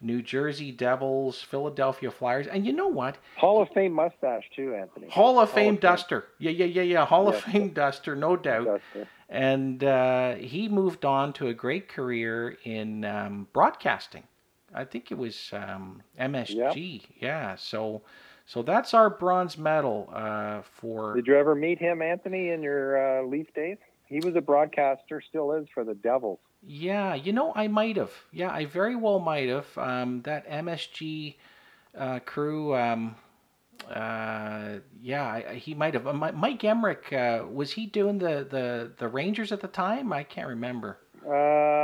[0.02, 3.18] New Jersey Devils, Philadelphia Flyers, and you know what?
[3.36, 5.08] Hall of Fame mustache too, Anthony.
[5.08, 5.90] Hall of Hall Fame of Fame.
[5.90, 6.24] duster.
[6.38, 7.04] Yeah, yeah, yeah, yeah.
[7.06, 9.08] Hall of Fame duster, no doubt Duster.
[9.28, 14.24] and uh, he moved on to a great career in um, broadcasting.
[14.74, 17.02] I think it was um, MSG.
[17.20, 18.02] Yeah, so
[18.46, 21.14] so that's our bronze medal uh, for.
[21.14, 23.78] Did you ever meet him, Anthony, in your uh, Leaf days?
[24.06, 26.40] He was a broadcaster, still is for the Devils.
[26.66, 28.12] Yeah, you know, I might have.
[28.32, 29.66] Yeah, I very well might have.
[29.78, 31.36] Um, that MSG
[31.96, 32.74] uh, crew.
[32.76, 33.16] Um,
[33.90, 36.06] uh, yeah, I, I- he might have.
[36.06, 40.12] Uh, Mi- Mike Emrick uh, was he doing the, the the Rangers at the time?
[40.12, 40.98] I can't remember.
[41.26, 41.30] Uh,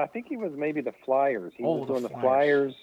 [0.04, 1.52] I think he was maybe the Flyers.
[1.56, 2.22] He Oh, was the doing the Flyers.
[2.22, 2.74] Flyers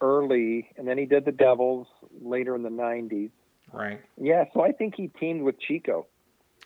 [0.00, 1.86] early, and then he did the Devils
[2.22, 3.30] later in the '90s.
[3.72, 4.00] Right.
[4.20, 6.06] Yeah, so I think he teamed with Chico.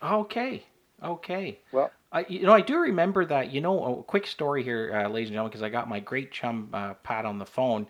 [0.03, 0.65] Okay.
[1.03, 1.59] Okay.
[1.73, 3.53] Well- I, you know, I do remember that.
[3.53, 6.31] You know, a quick story here, uh, ladies and gentlemen, because I got my great
[6.31, 7.89] chum uh, Pat on the phone.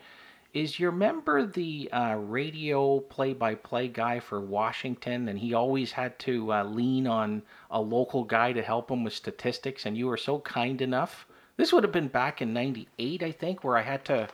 [0.55, 6.53] Is you remember the uh, radio play-by-play guy for Washington, and he always had to
[6.53, 10.39] uh, lean on a local guy to help him with statistics, and you were so
[10.41, 11.27] kind enough.
[11.57, 14.29] This would have been back in '98, I think, where I had to,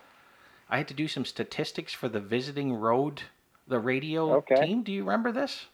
[0.69, 3.23] I had to do some statistics for the visiting road,
[3.67, 4.55] the radio Okay.
[4.55, 4.83] team.
[4.85, 5.67] Do you remember this,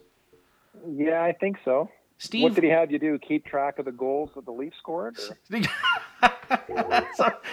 [0.89, 1.91] Yeah, I think so.
[2.19, 2.43] Steve?
[2.45, 3.19] What did he have you do?
[3.19, 5.17] Keep track of the goals that the Leafs scored?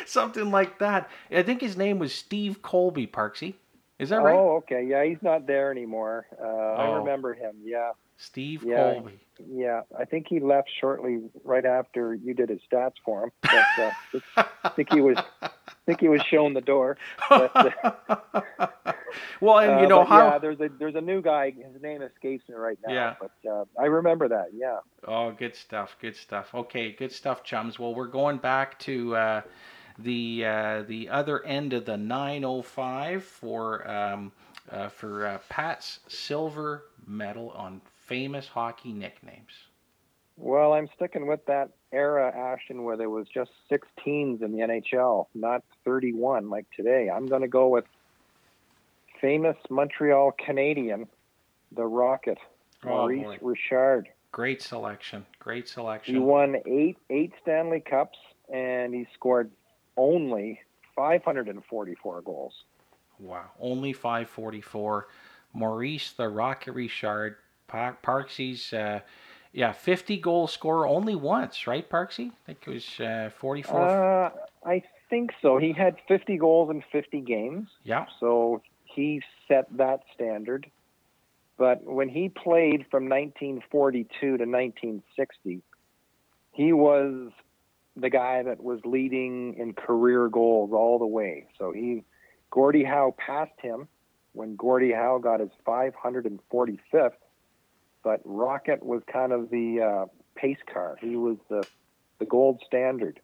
[0.05, 1.09] Something like that.
[1.31, 3.55] I think his name was Steve Colby Parksy.
[3.99, 4.35] Is that right?
[4.35, 4.85] Oh, okay.
[4.87, 6.25] Yeah, he's not there anymore.
[6.41, 6.99] Uh, I Oh.
[6.99, 7.55] remember him.
[7.63, 8.93] Yeah, Steve Yeah.
[8.93, 9.19] Colby.
[9.47, 9.81] yeah.
[9.97, 13.31] I think he left shortly right after you did his stats for him.
[13.41, 15.49] But, uh, I think he was, I
[15.85, 16.97] think he was shown the door.
[17.29, 17.51] But,
[18.09, 18.93] uh,
[19.41, 20.27] well, and you Uh, know but how.
[20.31, 21.51] Yeah, there's a there's a new guy.
[21.51, 22.93] His name escapes me right now.
[22.93, 23.15] Yeah.
[23.19, 24.47] But uh, I remember that.
[24.53, 24.79] Yeah.
[25.07, 25.95] Oh, good stuff.
[26.01, 26.53] Good stuff.
[26.53, 27.77] Okay, good stuff, chums.
[27.79, 29.41] Well, we're going back to uh,
[29.99, 34.31] the uh, the other end of the 905 for um,
[34.71, 39.51] uh, for uh, Pat's silver medal on famous hockey nicknames.
[40.37, 44.59] Well, I'm sticking with that era, Ashton, where there was just six teams in the
[44.59, 47.09] NHL, not 31 like today.
[47.13, 47.85] I'm going to go with
[49.21, 51.07] famous Montreal Canadien,
[51.71, 52.37] the Rocket,
[52.85, 53.37] Oh, Maurice boy.
[53.41, 54.09] Richard.
[54.33, 55.25] Great selection.
[55.39, 56.15] Great selection.
[56.15, 58.17] He won eight eight Stanley Cups,
[58.51, 59.49] and he scored
[59.95, 60.59] only
[60.95, 62.63] 544 goals.
[63.19, 65.07] Wow, only 544.
[65.53, 68.99] Maurice the Rocket Richard, Par- Parksy's, uh,
[69.53, 72.31] yeah, 50 goal scorer only once, right, Parksy?
[72.31, 73.79] I think it was uh, 44.
[73.79, 74.29] Uh,
[74.65, 75.57] I think so.
[75.57, 77.69] He had 50 goals in 50 games.
[77.83, 80.69] yeah, So he set that standard.
[81.57, 85.61] But when he played from 1942 to 1960,
[86.51, 87.31] he was
[87.95, 91.45] the guy that was leading in career goals all the way.
[91.59, 92.03] So he,
[92.49, 93.87] Gordie Howe passed him
[94.31, 97.11] when Gordie Howe got his 545th.
[98.03, 100.97] But Rocket was kind of the uh, pace car.
[100.99, 101.65] He was the
[102.19, 103.19] the gold standard,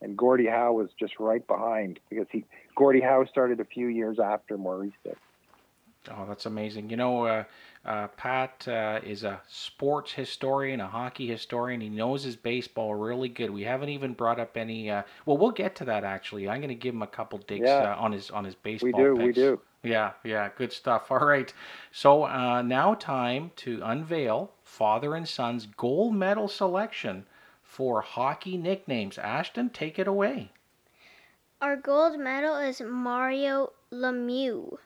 [0.00, 4.18] and Gordie Howe was just right behind because he Gordie Howe started a few years
[4.18, 5.16] after Maurice did.
[6.10, 6.90] Oh, that's amazing.
[6.90, 7.44] You know, uh,
[7.84, 11.80] uh, Pat uh, is a sports historian, a hockey historian.
[11.80, 13.50] He knows his baseball really good.
[13.50, 14.90] We haven't even brought up any.
[14.90, 16.48] Uh, well, we'll get to that actually.
[16.48, 17.92] I'm going to give him a couple digs Yeah.
[17.92, 18.92] uh, on his on his baseball.
[18.92, 19.60] We do, we do.
[19.82, 21.10] Yeah, yeah, good stuff.
[21.10, 21.52] All right.
[21.92, 27.26] So uh, now time to unveil father and son's gold medal selection
[27.62, 29.18] for hockey nicknames.
[29.18, 30.50] Ashton, take it away.
[31.60, 34.78] Our gold medal is Mario Lemieux.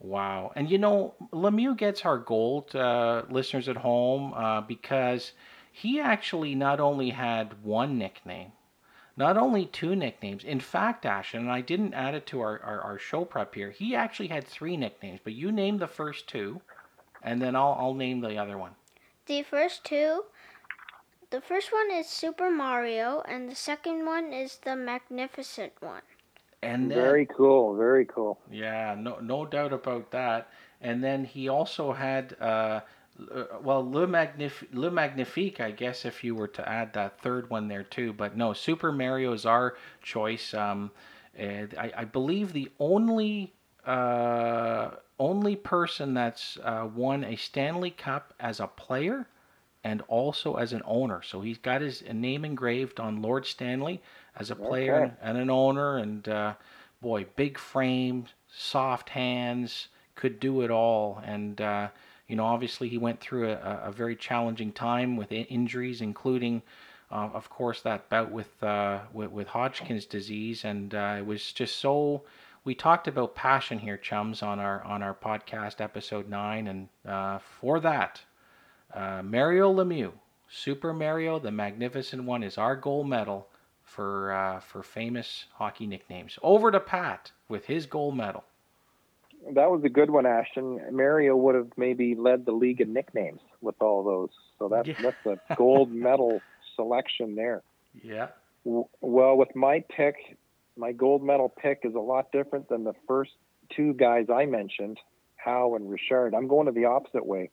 [0.00, 0.52] Wow.
[0.54, 5.32] And you know, Lemieux gets our gold, uh, listeners at home, uh, because
[5.72, 8.52] he actually not only had one nickname,
[9.16, 10.44] not only two nicknames.
[10.44, 13.70] In fact, Ashton, and I didn't add it to our, our, our, show prep here,
[13.70, 16.60] he actually had three nicknames, but you name the first two,
[17.22, 18.72] and then I'll, I'll name the other one.
[19.26, 20.24] The first two,
[21.30, 26.02] the first one is Super Mario, and the second one is the Magnificent one.
[26.64, 28.38] And then, very cool, very cool.
[28.50, 30.48] Yeah, no, no doubt about that.
[30.80, 32.80] And then he also had uh,
[33.62, 37.68] well, Le, Magnif- Le Magnifique, I guess, if you were to add that third one
[37.68, 38.12] there too.
[38.12, 40.52] But no, Super Mario is our choice.
[40.52, 40.90] Um,
[41.38, 43.54] I, I, believe the only
[43.86, 49.26] uh, only person that's uh, won a Stanley Cup as a player
[49.84, 51.22] and also as an owner.
[51.22, 54.02] So he's got his name engraved on Lord Stanley
[54.36, 55.14] as a player okay.
[55.22, 55.98] and an owner.
[55.98, 56.54] And uh,
[57.00, 61.22] boy, big frame, soft hands, could do it all.
[61.24, 61.88] And uh,
[62.28, 66.62] you know, obviously he went through a, a very challenging time with injuries, including,
[67.10, 71.52] uh, of course, that bout with, uh, with, with Hodgkin's disease, and uh, it was
[71.52, 72.22] just so.
[72.64, 77.38] We talked about passion here, chums, on our on our podcast episode nine, and uh,
[77.60, 78.22] for that,
[78.94, 80.12] uh, Mario Lemieux,
[80.48, 83.48] Super Mario, the Magnificent One, is our gold medal
[83.82, 86.38] for uh, for famous hockey nicknames.
[86.42, 88.44] Over to Pat with his gold medal
[89.52, 90.80] that was a good one, Ashton.
[90.92, 94.30] Mario would have maybe led the league in nicknames with all those.
[94.58, 94.94] So that's yeah.
[95.02, 96.40] that's a gold medal
[96.76, 97.62] selection there.
[98.02, 98.28] Yeah.
[98.64, 100.16] Well, with my pick,
[100.76, 103.32] my gold medal pick is a lot different than the first
[103.70, 104.98] two guys I mentioned,
[105.36, 106.34] Howe and Richard.
[106.34, 107.50] I'm going to the opposite way.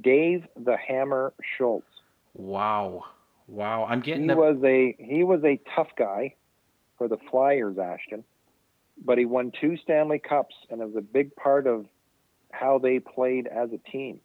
[0.00, 1.86] Dave the Hammer Schultz.
[2.34, 3.04] Wow.
[3.46, 3.84] Wow.
[3.84, 4.36] I'm getting He the...
[4.36, 6.34] was a he was a tough guy
[6.98, 8.24] for the Flyers, Ashton
[9.02, 11.86] but he won two Stanley Cups, and it was a big part of
[12.52, 14.20] how they played as a team.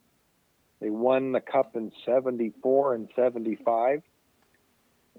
[0.79, 4.01] They won the cup in 74 and 75,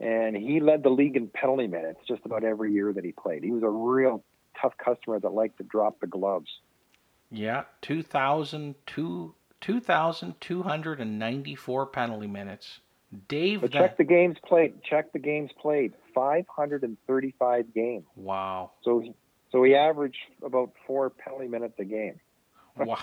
[0.01, 3.43] and he led the league in penalty minutes just about every year that he played.
[3.43, 4.23] He was a real
[4.61, 6.49] tough customer that liked to drop the gloves.
[7.31, 8.75] Yeah, 2,000,
[9.61, 12.81] 2,294 penalty minutes.
[13.29, 14.83] Dave, but check the games played.
[14.85, 15.95] Check the games played.
[16.15, 18.05] 535 games.
[18.15, 18.71] Wow.
[18.83, 19.03] So
[19.51, 22.21] so he averaged about four penalty minutes a game.
[22.77, 22.99] wow.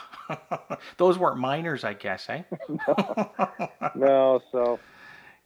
[0.98, 2.44] Those weren't minors, I guess, eh?
[2.70, 3.30] no.
[3.96, 4.80] no, so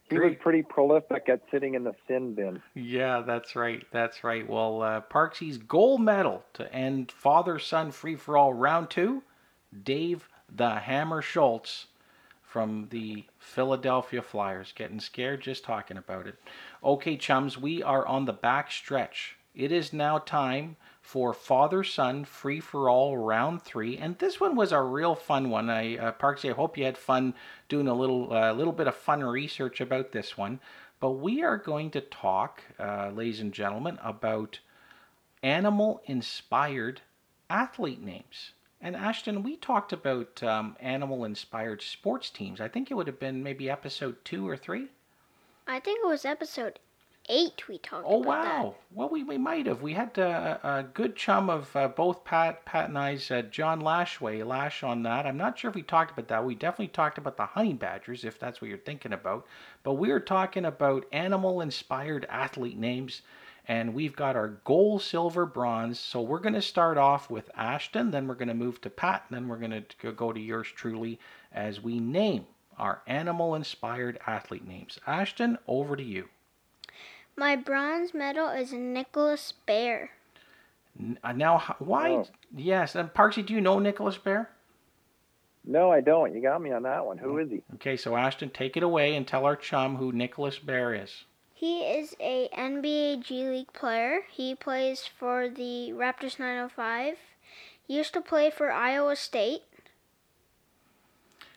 [0.08, 0.30] he Great.
[0.30, 2.62] was pretty prolific at sitting in the sin bin.
[2.74, 3.82] Yeah, that's right.
[3.92, 4.48] That's right.
[4.48, 9.22] Well, uh, Parksy's gold medal to end father son free for all round two,
[9.82, 11.86] Dave the Hammer Schultz
[12.42, 14.72] from the Philadelphia Flyers.
[14.74, 16.36] Getting scared just talking about it.
[16.84, 19.36] Okay, chums, we are on the back stretch.
[19.54, 24.56] It is now time for Father Son Free for All Round Three, and this one
[24.56, 25.68] was a real fun one.
[25.68, 27.34] I uh, Parksy, I hope you had fun
[27.68, 30.60] doing a little uh, little bit of fun research about this one.
[31.00, 34.60] But we are going to talk, uh, ladies and gentlemen, about
[35.42, 37.00] animal-inspired
[37.50, 38.52] athlete names.
[38.84, 42.60] And Ashton, we talked about um, animal-inspired sports teams.
[42.60, 44.88] I think it would have been maybe episode two or three.
[45.68, 46.80] I think it was episode
[47.28, 48.42] eight we talked oh, wow.
[48.42, 48.96] That.
[48.96, 49.80] Well, we, we might have.
[49.82, 53.80] We had uh, a good chum of uh, both Pat Pat and I's uh, John
[53.80, 55.26] Lashway Lash on that.
[55.26, 56.44] I'm not sure if we talked about that.
[56.44, 59.46] We definitely talked about the honey badgers, if that's what you're thinking about.
[59.84, 63.22] But we are talking about animal-inspired athlete names,
[63.68, 65.98] and we've got our gold, silver, bronze.
[65.98, 69.24] So we're going to start off with Ashton, then we're going to move to Pat,
[69.28, 71.18] and then we're going to go to yours truly
[71.52, 72.46] as we name
[72.78, 74.98] our animal-inspired athlete names.
[75.06, 76.28] Ashton, over to you.
[77.36, 80.10] My bronze medal is Nicholas Baer.
[81.22, 82.10] Uh, now, why?
[82.10, 82.26] Oh.
[82.54, 84.50] Yes, and Parksy, do you know Nicholas Baer?
[85.64, 86.34] No, I don't.
[86.34, 87.18] You got me on that one.
[87.18, 87.62] Who is he?
[87.74, 91.24] Okay, so Ashton, take it away and tell our chum who Nicholas Baer is.
[91.62, 94.22] He is a NBA G League player.
[94.28, 97.18] He plays for the Raptors 905.
[97.86, 99.62] He used to play for Iowa State.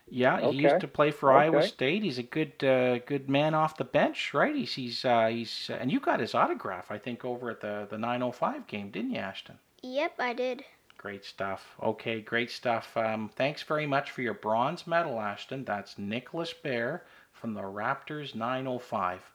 [0.07, 0.55] Yeah, okay.
[0.55, 1.45] he used to play for okay.
[1.45, 2.03] Iowa State.
[2.03, 4.55] He's a good uh, good man off the bench, right?
[4.55, 7.87] He's he's uh, he's uh, and you got his autograph, I think, over at the
[7.89, 9.57] the 905 game, didn't you, Ashton?
[9.81, 10.65] Yep, I did.
[10.99, 11.75] Great stuff.
[11.81, 12.95] Okay, great stuff.
[12.95, 15.65] Um, thanks very much for your bronze medal, Ashton.
[15.65, 19.31] That's Nicholas Baer from the Raptors 905.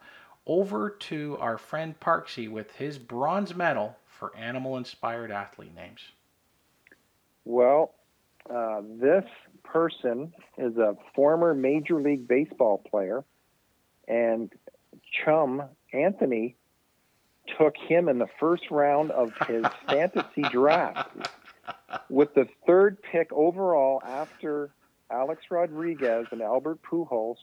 [0.50, 6.00] Over to our friend Parksy with his bronze medal for animal inspired athlete names.
[7.44, 7.94] Well,
[8.52, 9.22] uh, this
[9.62, 13.22] person is a former Major League Baseball player,
[14.08, 14.52] and
[15.24, 16.56] chum Anthony
[17.56, 21.28] took him in the first round of his fantasy draft.
[22.08, 24.70] with the third pick overall after
[25.12, 27.38] Alex Rodriguez and Albert Pujols,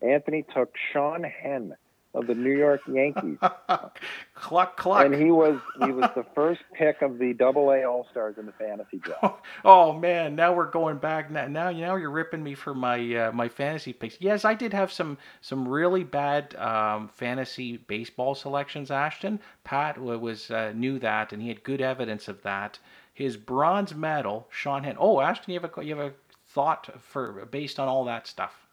[0.00, 1.76] Anthony took Sean Henn
[2.14, 3.38] of the New York Yankees.
[4.34, 5.04] cluck cluck.
[5.04, 8.46] And he was he was the first pick of the Double A All Stars in
[8.46, 9.44] the fantasy draft.
[9.64, 11.30] oh man, now we're going back.
[11.30, 14.16] Now, now, now you're ripping me for my uh, my fantasy picks.
[14.20, 18.90] Yes, I did have some some really bad um, fantasy baseball selections.
[18.90, 22.78] Ashton Pat was uh, knew that, and he had good evidence of that.
[23.12, 24.96] His bronze medal, Sean Henn.
[24.98, 26.14] Oh, Ashton, you have a you have a
[26.46, 28.67] thought for based on all that stuff.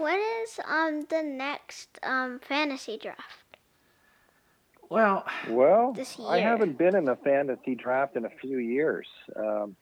[0.00, 3.58] When is um the next um fantasy draft?
[4.88, 5.94] Well, well,
[6.26, 9.06] I haven't been in a fantasy draft in a few years.
[9.36, 9.76] Um,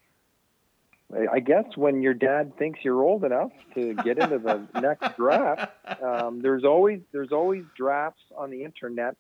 [1.32, 5.72] I guess when your dad thinks you're old enough to get into the next draft,
[6.02, 9.14] um, there's always there's always drafts on the internet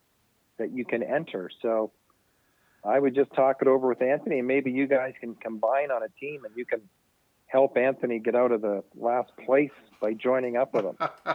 [0.58, 1.48] that you can enter.
[1.62, 1.92] So
[2.84, 6.02] I would just talk it over with Anthony, and maybe you guys can combine on
[6.02, 6.80] a team, and you can
[7.48, 10.96] help Anthony get out of the last place by joining up with him.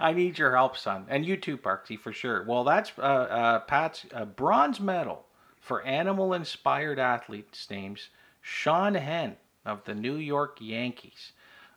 [0.00, 2.44] I need your help, son, and you too, Parksy, for sure.
[2.46, 5.24] Well, that's uh, uh, Pat's uh, bronze medal
[5.60, 11.32] for animal-inspired athletes' names: Sean Henn of the New York Yankees.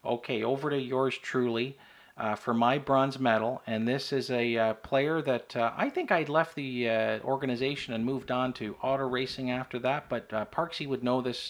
[0.06, 1.78] Okay, over to yours truly.
[2.18, 6.12] Uh, for my bronze medal, and this is a uh, player that uh, I think
[6.12, 10.08] I'd left the uh, organization and moved on to auto racing after that.
[10.08, 11.50] But uh, Parksy would know this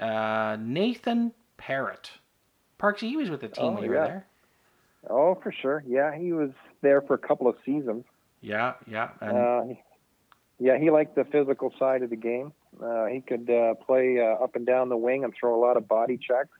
[0.00, 2.10] uh, Nathan Perrott.
[2.78, 4.00] Parks, he was with the team oh, when you yeah.
[4.00, 4.26] were there.
[5.08, 5.84] Oh, for sure.
[5.86, 6.50] Yeah, he was
[6.82, 8.04] there for a couple of seasons.
[8.40, 9.10] Yeah, yeah.
[9.20, 9.36] And...
[9.36, 9.74] Uh,
[10.58, 12.52] yeah, he liked the physical side of the game.
[12.82, 15.88] Uh, he could uh, play up and down the wing and throw a lot of
[15.88, 16.50] body checks.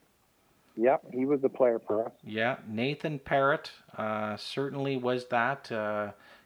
[0.76, 2.12] Yep, he was the player for us.
[2.24, 5.70] Yeah, Nathan Perrott uh, certainly was that.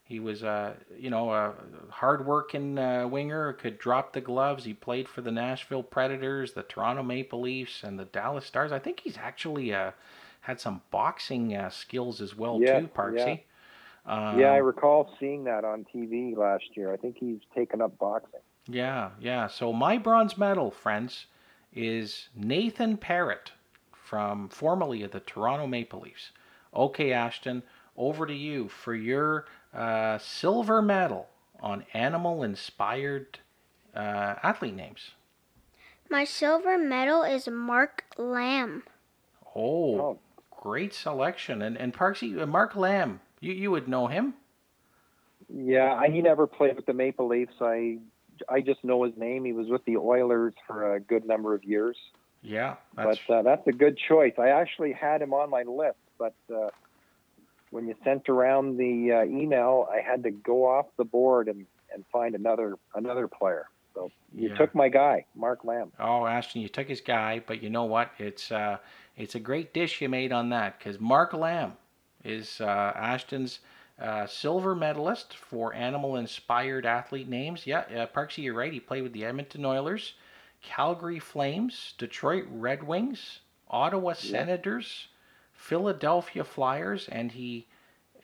[0.07, 1.55] He was, uh, you know, a
[1.89, 3.55] hard-working uh, winger.
[3.55, 4.65] Could drop the gloves.
[4.65, 8.71] He played for the Nashville Predators, the Toronto Maple Leafs, and the Dallas Stars.
[8.71, 9.93] I think he's actually uh,
[10.43, 13.41] had some boxing uh, skills as well yeah, too, Parksy.
[14.07, 14.31] Yeah.
[14.31, 16.93] Um, yeah, I recall seeing that on TV last year.
[16.93, 18.41] I think he's taken up boxing.
[18.69, 19.47] Yeah, yeah.
[19.47, 21.27] So my bronze medal, friends,
[21.73, 23.53] is Nathan Perrott
[23.91, 26.31] from formerly of the Toronto Maple Leafs.
[26.75, 27.63] Okay, Ashton,
[27.97, 31.29] over to you for your uh, silver medal
[31.61, 33.39] on animal inspired
[33.95, 35.12] uh, athlete names.
[36.11, 38.83] My silver medal is Mark Lamb.
[39.57, 40.18] Oh, oh.
[40.51, 41.62] great selection.
[41.62, 44.35] And, and Parksy, uh, Mark Lamb, you, you would know him?
[45.49, 47.55] Yeah, he never played with the Maple Leafs.
[47.61, 47.99] I
[48.49, 49.45] I just know his name.
[49.45, 51.97] He was with the Oilers for a good number of years.
[52.43, 53.18] Yeah, that's...
[53.27, 54.35] but uh, that's a good choice.
[54.39, 56.70] I actually had him on my list, but uh,
[57.75, 61.66] when you sent around the uh, email, I had to go off the board and,
[61.93, 63.66] and find another another player.
[63.95, 64.55] So you yeah.
[64.55, 65.91] took my guy, Mark Lamb.
[65.99, 68.12] Oh, Ashton, you took his guy, but you know what?
[68.18, 68.77] It's uh,
[69.16, 71.72] it's a great dish you made on that because Mark Lamb
[72.22, 73.59] is uh, Ashton's
[74.01, 77.66] uh, silver medalist for animal-inspired athlete names.
[77.66, 78.72] Yeah, uh, Parksy, you're right.
[78.72, 80.14] He played with the Edmonton Oilers.
[80.62, 85.09] Calgary Flames, Detroit Red Wings, Ottawa Senators,
[85.65, 87.67] Philadelphia Flyers, and he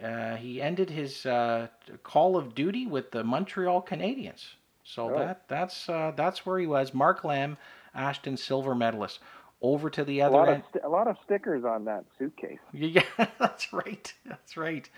[0.02, 1.68] uh, he ended his uh,
[2.02, 4.44] Call of Duty with the Montreal Canadiens.
[4.84, 5.18] So oh.
[5.18, 6.92] that that's uh, that's where he was.
[6.92, 7.56] Mark Lamb,
[7.94, 9.20] Ashton Silver medalist.
[9.62, 10.62] Over to the other a lot end.
[10.62, 12.58] Of st- a lot of stickers on that suitcase.
[12.72, 13.02] Yeah,
[13.38, 14.12] that's right.
[14.26, 14.88] That's right.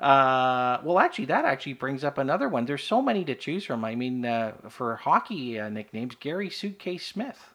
[0.00, 2.64] Uh, well, actually, that actually brings up another one.
[2.64, 3.84] There's so many to choose from.
[3.84, 7.51] I mean, uh, for hockey uh, nicknames, Gary Suitcase Smith.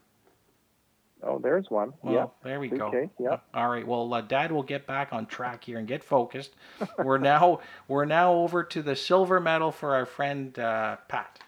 [1.24, 1.94] Oh, there's one.
[2.04, 2.26] Well, yeah.
[2.44, 3.10] There we go.
[3.20, 3.38] Yeah.
[3.54, 3.86] All right.
[3.86, 6.54] Well, uh, Dad will get back on track here and get focused.
[7.00, 11.40] we're now we're now over to the silver medal for our friend uh, Pat.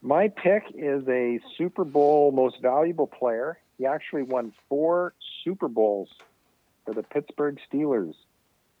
[0.00, 3.58] My pick is a Super Bowl most valuable player.
[3.78, 5.14] He actually won four
[5.44, 6.08] Super Bowls
[6.84, 8.14] for the Pittsburgh Steelers.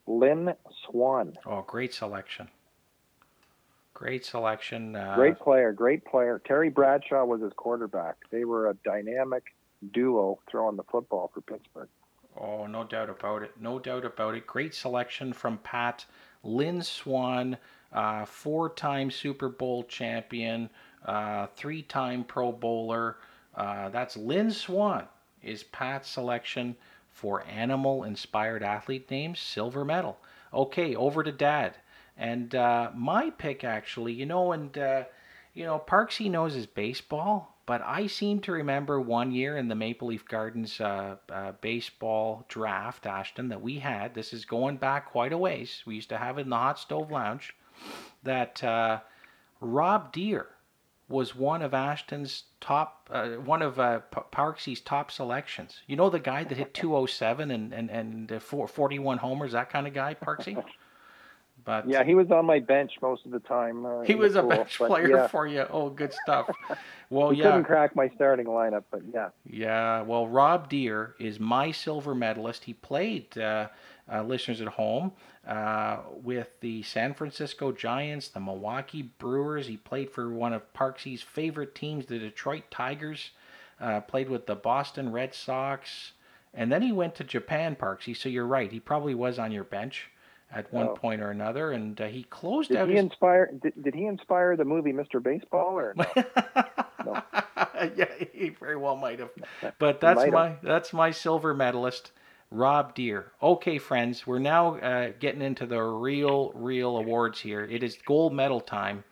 [0.06, 1.34] Lynn Swann.
[1.46, 2.48] Oh, great selection.
[3.94, 4.96] Great selection.
[4.96, 6.40] Uh, great player, great player.
[6.44, 8.16] Terry Bradshaw was his quarterback.
[8.30, 9.44] They were a dynamic
[9.92, 11.88] duo throwing the football for Pittsburgh.
[12.40, 13.52] Oh, no doubt about it.
[13.60, 14.46] No doubt about it.
[14.46, 16.06] Great selection from Pat.
[16.42, 17.58] Lynn Swann,
[17.92, 20.70] uh, four time Super Bowl champion,
[21.04, 23.18] uh, three time Pro Bowler.
[23.54, 25.04] Uh, that's Lynn Swann,
[25.42, 26.74] is Pat's selection
[27.10, 30.18] for animal inspired athlete names, silver medal.
[30.52, 31.76] Okay, over to dad.
[32.16, 35.04] And uh, my pick, actually, you know, and, uh,
[35.54, 39.74] you know, Parksy knows his baseball, but I seem to remember one year in the
[39.74, 44.14] Maple Leaf Gardens uh, uh baseball draft, Ashton, that we had.
[44.14, 45.82] This is going back quite a ways.
[45.86, 47.54] We used to have it in the Hot Stove Lounge.
[48.22, 49.00] That uh,
[49.60, 50.46] Rob Deer
[51.08, 55.82] was one of Ashton's top, uh, one of uh, P- Parksy's top selections.
[55.86, 59.86] You know the guy that hit 207 and and and uh, 41 homers, that kind
[59.86, 60.62] of guy, Parksy.
[61.64, 63.86] But yeah, he was on my bench most of the time.
[63.86, 65.26] Uh, he was a bench player yeah.
[65.28, 65.66] for you.
[65.70, 66.50] Oh, good stuff.
[67.10, 69.28] Well, he yeah, couldn't crack my starting lineup, but yeah.
[69.44, 72.64] Yeah, well, Rob Deer is my silver medalist.
[72.64, 73.36] He played.
[73.36, 73.68] Uh,
[74.10, 75.12] uh, listeners at home
[75.46, 79.66] uh, with the San Francisco Giants, the Milwaukee Brewers.
[79.66, 83.30] He played for one of Parksy's favorite teams, the Detroit Tigers.
[83.80, 86.12] Uh, played with the Boston Red Sox,
[86.54, 88.16] and then he went to Japan, Parksy.
[88.16, 88.70] So you're right.
[88.70, 90.08] He probably was on your bench
[90.54, 90.94] at one oh.
[90.94, 92.88] point or another, and uh, he closed did out.
[92.88, 93.04] He his...
[93.04, 93.50] inspire?
[93.62, 95.22] Did, did he inspire the movie Mr.
[95.22, 95.94] Baseball or?
[95.96, 96.04] No?
[97.04, 97.22] no.
[97.96, 99.30] yeah, he very well might have.
[99.78, 102.12] But that's my that's my silver medalist,
[102.50, 103.32] Rob Deer.
[103.42, 107.64] Okay, friends, we're now uh, getting into the real real awards here.
[107.64, 109.04] It is gold medal time,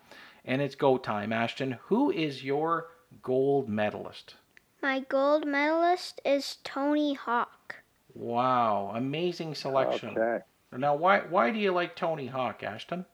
[0.45, 1.33] and it's go time.
[1.33, 2.89] Ashton, who is your
[3.23, 4.35] gold medalist?
[4.83, 7.77] My gold medalist is Tony Hawk.
[8.15, 10.11] Wow, amazing selection.
[10.11, 10.45] Okay.
[10.77, 13.07] Now, why why do you like Tony Hawk, Ashton?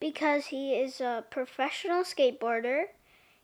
[0.00, 2.86] Because he is a professional skateboarder.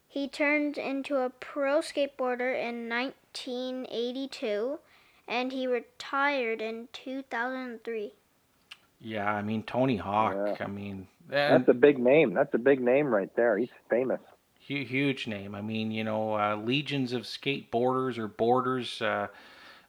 [0.07, 4.81] He turned into a pro skateboarder in 1982
[5.28, 8.12] and he retired in 2003.
[9.01, 10.35] Yeah, I mean Tony Hawk.
[10.35, 10.57] Yeah.
[10.64, 12.35] I mean that's a big name.
[12.35, 13.57] That's a big name right there.
[13.57, 14.20] He's famous.
[14.59, 15.57] Huge name.
[15.57, 19.26] I mean, you know, uh, legions of skateboarders or boarders uh,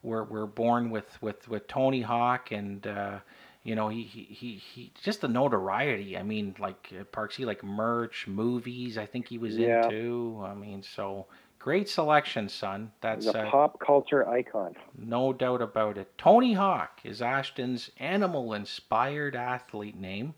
[0.03, 3.19] were were born with with with Tony Hawk, and uh,
[3.63, 6.17] you know, he, he, he, he, just the notoriety.
[6.17, 8.97] I mean, like uh, Parksy, like merch, movies.
[8.97, 9.83] I think he was yeah.
[9.83, 10.43] into.
[10.43, 11.27] I mean, so
[11.59, 12.91] great selection, son.
[13.01, 14.75] That's a uh, pop culture icon.
[14.97, 16.11] No doubt about it.
[16.17, 20.33] Tony Hawk is Ashton's animal-inspired athlete name.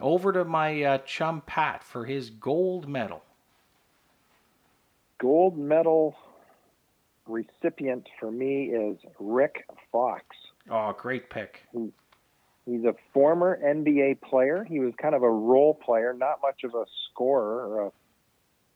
[0.00, 3.22] Over to my uh, chum Pat for his gold medal.
[5.18, 6.16] Gold medal
[7.28, 10.24] recipient for me is Rick Fox.
[10.70, 11.60] Oh, great pick.
[11.72, 14.64] He's a former NBA player.
[14.68, 17.90] He was kind of a role player, not much of a scorer or a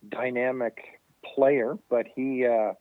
[0.09, 1.01] dynamic
[1.35, 2.73] player, but he uh,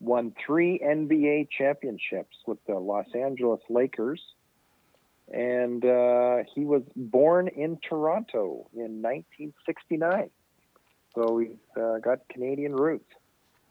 [0.00, 4.22] won three NBA championships with the Los Angeles Lakers.
[5.32, 10.30] And uh, he was born in Toronto in 1969.
[11.14, 13.10] So he's uh, got Canadian roots.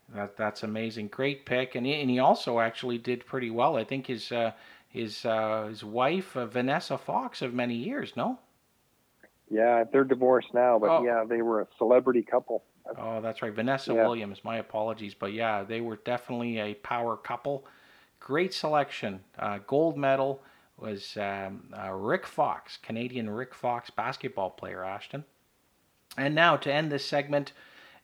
[0.10, 1.08] That, that's amazing.
[1.08, 1.76] Great pick.
[1.76, 3.76] And he, and he also actually did pretty well.
[3.78, 4.52] I think his uh,
[4.90, 8.14] his uh, his wife uh, Vanessa Fox of many years.
[8.16, 8.40] No.
[9.50, 11.04] Yeah, they're divorced now, but oh.
[11.04, 12.64] yeah, they were a celebrity couple.
[12.98, 14.04] Oh, that's right, Vanessa yeah.
[14.04, 14.44] Williams.
[14.44, 17.66] My apologies, but yeah, they were definitely a power couple.
[18.20, 19.20] Great selection.
[19.38, 20.42] Uh, gold medal
[20.78, 25.24] was um, uh, Rick Fox, Canadian Rick Fox basketball player, Ashton.
[26.18, 27.54] And now to end this segment,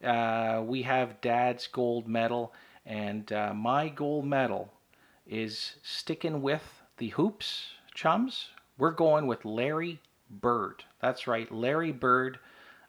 [0.03, 2.53] uh, we have Dad's gold medal,
[2.85, 4.71] and uh, my gold medal
[5.27, 10.85] is sticking with the Hoops chums, we're going with Larry Bird.
[11.01, 12.39] That's right, Larry Bird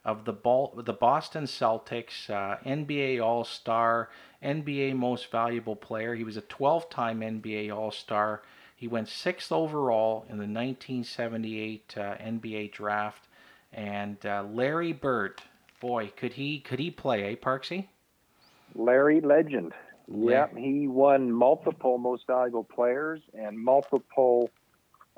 [0.05, 4.09] of the the Boston Celtics, uh, NBA All Star,
[4.43, 6.15] NBA Most Valuable Player.
[6.15, 8.43] He was a 12-time NBA All Star.
[8.75, 13.29] He went sixth overall in the 1978 uh, NBA Draft.
[13.73, 15.43] And uh, Larry Bird,
[15.81, 17.89] boy, could he could he play, eh, Parksy?
[18.75, 19.73] Larry Legend.
[20.13, 24.51] Yeah, he won multiple most valuable players and multiple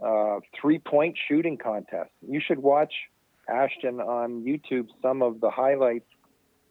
[0.03, 2.13] uh, three point shooting contests.
[2.27, 2.93] You should watch
[3.49, 6.09] Ashton on YouTube some of the highlights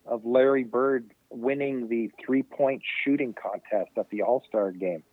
[0.06, 5.04] of Larry Bird winning the three point shooting contest at the All Star game.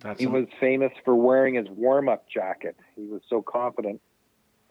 [0.00, 0.30] That's he a...
[0.30, 2.76] was famous for wearing his warm up jacket.
[2.96, 4.00] He was so confident.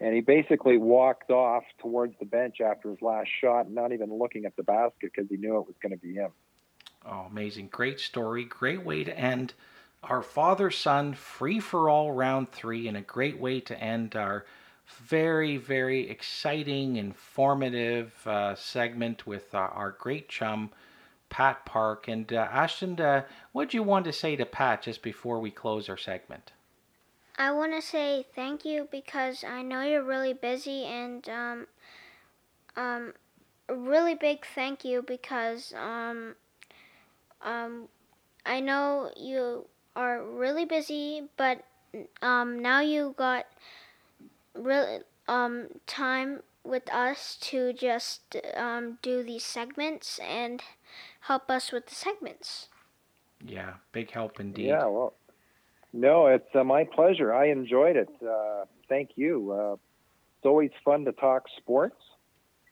[0.04, 4.44] And he basically walked off towards the bench after his last shot, not even looking
[4.44, 6.30] at the basket because he knew it was going to be him.
[7.06, 7.70] Oh, amazing.
[7.72, 8.44] Great story.
[8.44, 9.54] Great way to end
[10.04, 14.46] our father son free for all round three, and a great way to end our
[15.08, 20.70] very, very exciting, informative uh, segment with uh, our great chum,
[21.30, 22.10] Pat Park.
[22.10, 23.24] And uh, Ashton, uh,
[23.54, 26.52] what do you want to say to Pat just before we close our segment?
[27.36, 31.68] I want to say thank you because I know you're really busy and um,
[32.76, 33.14] um,
[33.68, 36.36] a really big thank you because um,
[37.42, 37.88] um,
[38.46, 41.64] I know you are really busy, but
[42.22, 43.46] um, now you got
[44.56, 50.62] really um, time with us to just um, do these segments and
[51.22, 52.70] help us with the segments.
[53.46, 54.68] Yeah, big help indeed.
[54.68, 55.14] Yeah, well,
[55.94, 57.34] no, it's uh, my pleasure.
[57.34, 58.10] I enjoyed it.
[58.22, 59.52] Uh, thank you.
[59.52, 62.02] Uh, it's always fun to talk sports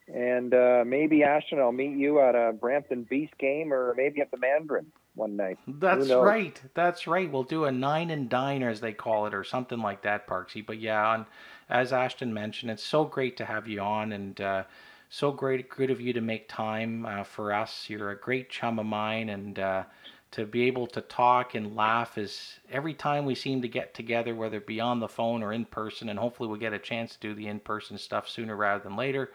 [0.08, 4.32] And uh, maybe Ashton, I'll meet you at a Brampton Beast game, or maybe at
[4.32, 5.60] the Mandarin one night.
[5.68, 6.60] That's right.
[6.74, 7.32] That's right.
[7.32, 10.66] We'll do a nine and diner, as they call it, or something like that, Parksy.
[10.66, 11.28] But yeah, on,
[11.70, 14.64] as Ashton mentioned, it's so great to have you on, and uh,
[15.10, 17.90] so great, good of you to make time uh, for us.
[17.90, 19.84] You're a great chum of mine, and uh,
[20.32, 24.34] to be able to talk and laugh is every time we seem to get together,
[24.34, 27.14] whether it be on the phone or in person, and hopefully we'll get a chance
[27.14, 29.32] to do the in-person stuff sooner rather than later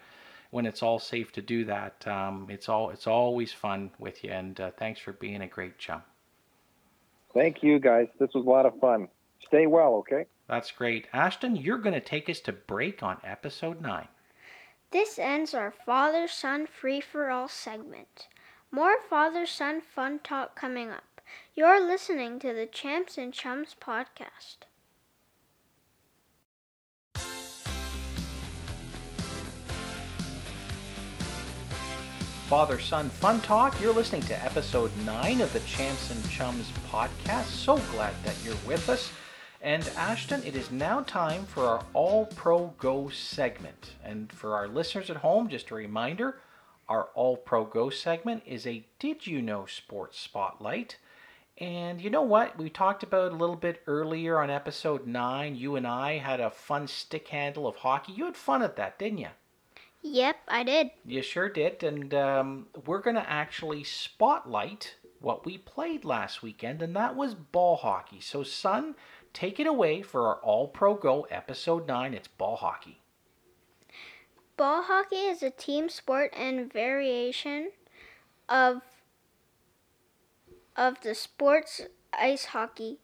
[0.50, 2.06] when it's all safe to do that.
[2.06, 5.78] Um, it's all it's always fun with you, and uh, thanks for being a great
[5.78, 6.02] chum.
[7.34, 8.08] Thank you, guys.
[8.18, 9.08] This was a lot of fun.
[9.46, 10.24] Stay well, okay?
[10.48, 11.06] That's great.
[11.12, 14.08] Ashton, you're going to take us to break on episode 9.
[14.92, 18.28] This ends our father son free for all segment.
[18.72, 21.20] More father son fun talk coming up.
[21.54, 24.56] You're listening to the Champs and Chums podcast.
[32.48, 33.80] Father Son Fun Talk.
[33.80, 37.46] You're listening to episode 9 of the Champs and Chums podcast.
[37.46, 39.12] So glad that you're with us.
[39.62, 43.94] And Ashton, it is now time for our All Pro Go segment.
[44.04, 46.38] And for our listeners at home, just a reminder
[46.88, 50.96] our All Pro Go segment is a Did You Know Sports Spotlight.
[51.58, 52.58] And you know what?
[52.58, 55.56] We talked about a little bit earlier on episode 9.
[55.56, 58.12] You and I had a fun stick handle of hockey.
[58.12, 59.28] You had fun at that, didn't you?
[60.02, 60.90] Yep, I did.
[61.04, 61.82] You sure did.
[61.82, 67.34] And um, we're going to actually spotlight what we played last weekend, and that was
[67.34, 68.20] ball hockey.
[68.20, 68.94] So, son,
[69.32, 72.14] take it away for our All Pro Go episode 9.
[72.14, 73.00] It's ball hockey.
[74.56, 77.72] Ball hockey is a team sport and variation
[78.48, 78.82] of
[80.76, 81.82] of the sports
[82.12, 82.98] ice hockey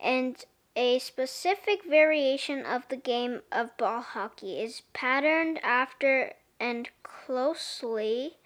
[0.00, 0.44] and
[0.74, 8.36] a specific variation of the game of ball hockey is patterned after and closely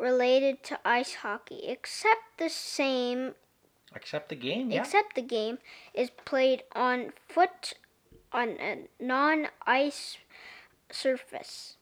[0.00, 3.34] related to ice hockey, except the same
[3.94, 4.80] Except the game, yeah.
[4.80, 5.58] except the game
[5.94, 7.74] is played on foot
[8.30, 10.18] on a non-ice
[10.90, 11.76] surface.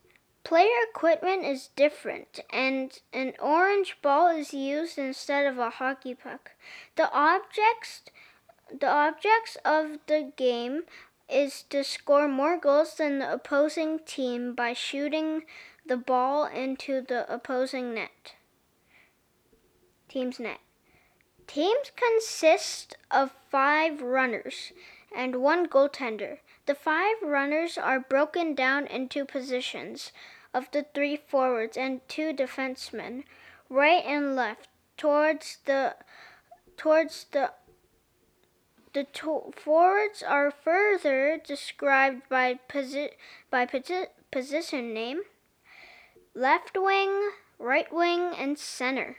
[0.44, 6.50] Player equipment is different, and an orange ball is used instead of a hockey puck.
[6.96, 8.02] The objects
[8.70, 10.82] the objects of the game
[11.28, 15.44] is to score more goals than the opposing team by shooting
[15.86, 18.34] the ball into the opposing net.
[20.08, 20.60] Team's net.
[21.46, 24.72] Teams consist of five runners
[25.14, 26.38] and one goaltender.
[26.66, 30.12] The five runners are broken down into positions
[30.54, 33.24] of the three forwards and two defensemen,
[33.68, 35.96] right and left, towards the
[36.76, 37.52] towards the
[38.94, 43.14] the to- forwards are further described by, posi-
[43.50, 45.22] by posi- position name,
[46.32, 49.16] left wing, right wing, and center.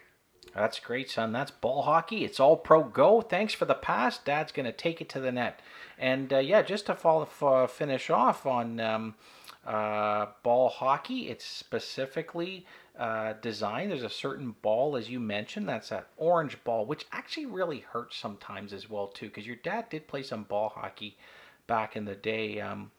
[0.56, 1.34] That's great, son.
[1.34, 2.24] That's ball hockey.
[2.24, 3.20] It's all pro go.
[3.20, 4.18] Thanks for the pass.
[4.18, 5.60] Dad's going to take it to the net.
[5.98, 9.16] And uh, yeah, just to follow, uh, finish off on um,
[9.66, 12.66] uh, ball hockey, it's specifically
[12.98, 13.90] uh, design.
[13.90, 18.16] There's a certain ball, as you mentioned, that's that orange ball, which actually really hurts
[18.16, 21.18] sometimes as well too, because your dad did play some ball hockey
[21.68, 22.62] back in the day.
[22.62, 22.92] Um,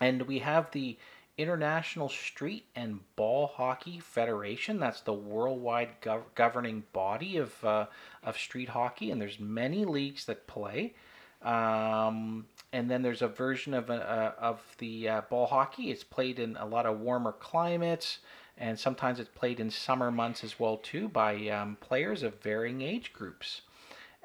[0.00, 0.96] and we have the
[1.38, 4.78] International Street and Ball Hockey Federation.
[4.78, 7.86] That's the worldwide gov- governing body of uh,
[8.22, 10.94] of street hockey, and there's many leagues that play.
[11.42, 15.90] Um, and then there's a version of uh, of the uh, ball hockey.
[15.90, 18.18] It's played in a lot of warmer climates
[18.58, 22.82] and sometimes it's played in summer months as well too by um, players of varying
[22.82, 23.62] age groups.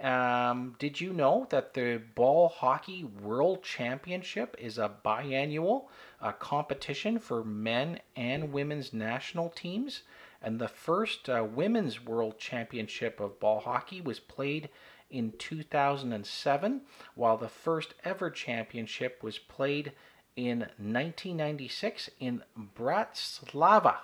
[0.01, 5.85] Um, did you know that the Ball Hockey World Championship is a biannual
[6.21, 10.03] uh, competition for men and women's national teams?
[10.41, 14.69] And the first uh, Women's World Championship of Ball Hockey was played
[15.09, 16.81] in 2007,
[17.15, 19.93] while the first ever championship was played
[20.35, 22.43] in 1996 in
[22.75, 23.95] Bratislava,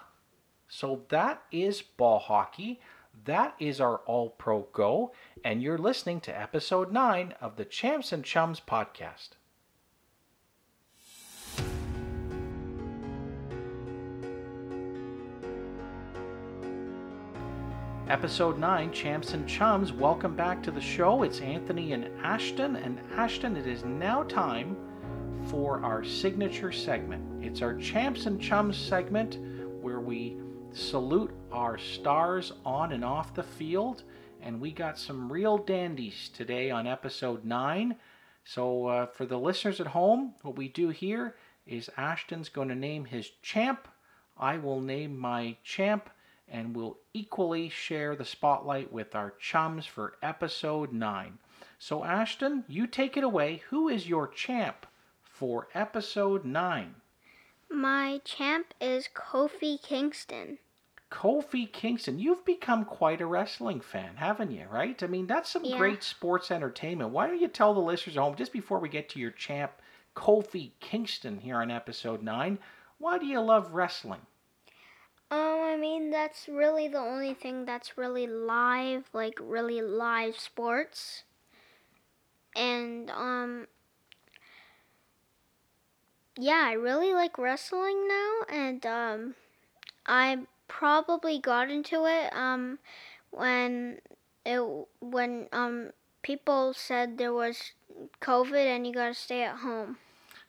[0.67, 2.79] so that is ball hockey.
[3.13, 5.13] That is our All Pro Go,
[5.45, 9.29] and you're listening to episode 9 of the Champs and Chums podcast.
[18.09, 21.23] Episode 9, Champs and Chums, welcome back to the show.
[21.23, 24.75] It's Anthony and Ashton, and Ashton, it is now time
[25.45, 27.23] for our signature segment.
[27.41, 29.37] It's our Champs and Chums segment
[29.81, 30.37] where we
[30.73, 34.03] salute our stars on and off the field.
[34.41, 37.95] And we got some real dandies today on episode 9.
[38.43, 42.75] So, uh, for the listeners at home, what we do here is Ashton's going to
[42.75, 43.87] name his champ
[44.37, 46.09] I will name my champ
[46.47, 51.37] and we'll equally share the spotlight with our chums for episode 9.
[51.77, 53.61] So, Ashton, you take it away.
[53.69, 54.85] Who is your champ
[55.21, 56.95] for episode 9?
[57.69, 60.57] My champ is Kofi Kingston.
[61.13, 64.65] Kofi Kingston, you've become quite a wrestling fan, haven't you?
[64.67, 65.01] Right?
[65.03, 65.77] I mean, that's some Yeah.
[65.77, 67.11] great sports entertainment.
[67.11, 69.73] Why don't you tell the listeners at home, just before we get to your champ,
[70.15, 72.57] Kofi Kingston, here on episode 9,
[72.97, 74.21] why do you love wrestling?
[75.31, 81.23] Um, I mean that's really the only thing that's really live, like really live sports.
[82.55, 83.67] And um
[86.37, 89.35] yeah, I really like wrestling now and um
[90.05, 90.45] I
[90.79, 92.79] probably got into it um
[93.31, 93.99] when
[94.45, 94.61] it
[94.99, 95.91] when um
[96.23, 97.73] people said there was
[98.21, 99.97] COVID and you got to stay at home.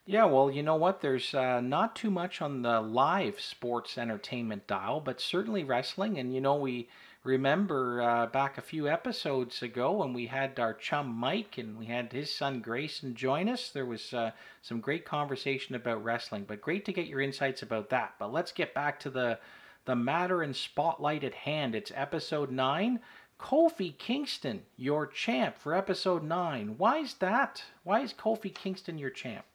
[0.07, 1.01] Yeah, well, you know what?
[1.01, 6.19] There's uh, not too much on the live sports entertainment dial, but certainly wrestling.
[6.19, 6.87] And, you know, we
[7.23, 11.87] remember uh, back a few episodes ago when we had our chum Mike and we
[11.87, 13.71] had his son Grayson join us.
[13.71, 17.89] There was uh, some great conversation about wrestling, but great to get your insights about
[17.89, 18.13] that.
[18.19, 19.39] But let's get back to the,
[19.85, 21.75] the matter and spotlight at hand.
[21.75, 22.99] It's episode 9.
[23.39, 26.75] Kofi Kingston, your champ for episode 9.
[26.77, 27.63] Why is that?
[27.83, 29.45] Why is Kofi Kingston your champ?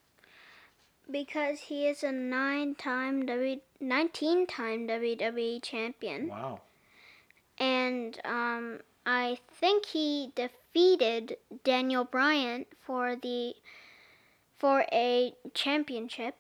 [1.10, 6.60] Because he is a nine-time W, nineteen-time WWE champion, Wow.
[7.58, 13.54] and um, I think he defeated Daniel Bryan for the
[14.56, 16.36] for a championship,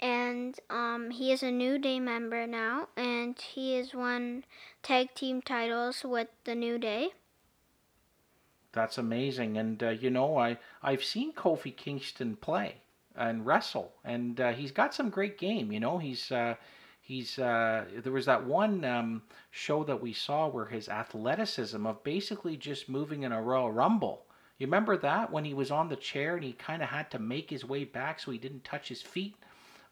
[0.00, 4.44] and um, he is a New Day member now, and he has won
[4.82, 7.10] tag team titles with the New Day.
[8.72, 9.56] That's amazing.
[9.56, 12.76] And, uh, you know, I, I've seen Kofi Kingston play
[13.14, 15.72] and wrestle, and uh, he's got some great game.
[15.72, 16.30] You know, he's.
[16.30, 16.56] Uh,
[17.06, 19.22] He's uh, there was that one um,
[19.52, 24.26] show that we saw where his athleticism of basically just moving in a Royal Rumble.
[24.58, 27.20] You remember that when he was on the chair and he kind of had to
[27.20, 29.36] make his way back so he didn't touch his feet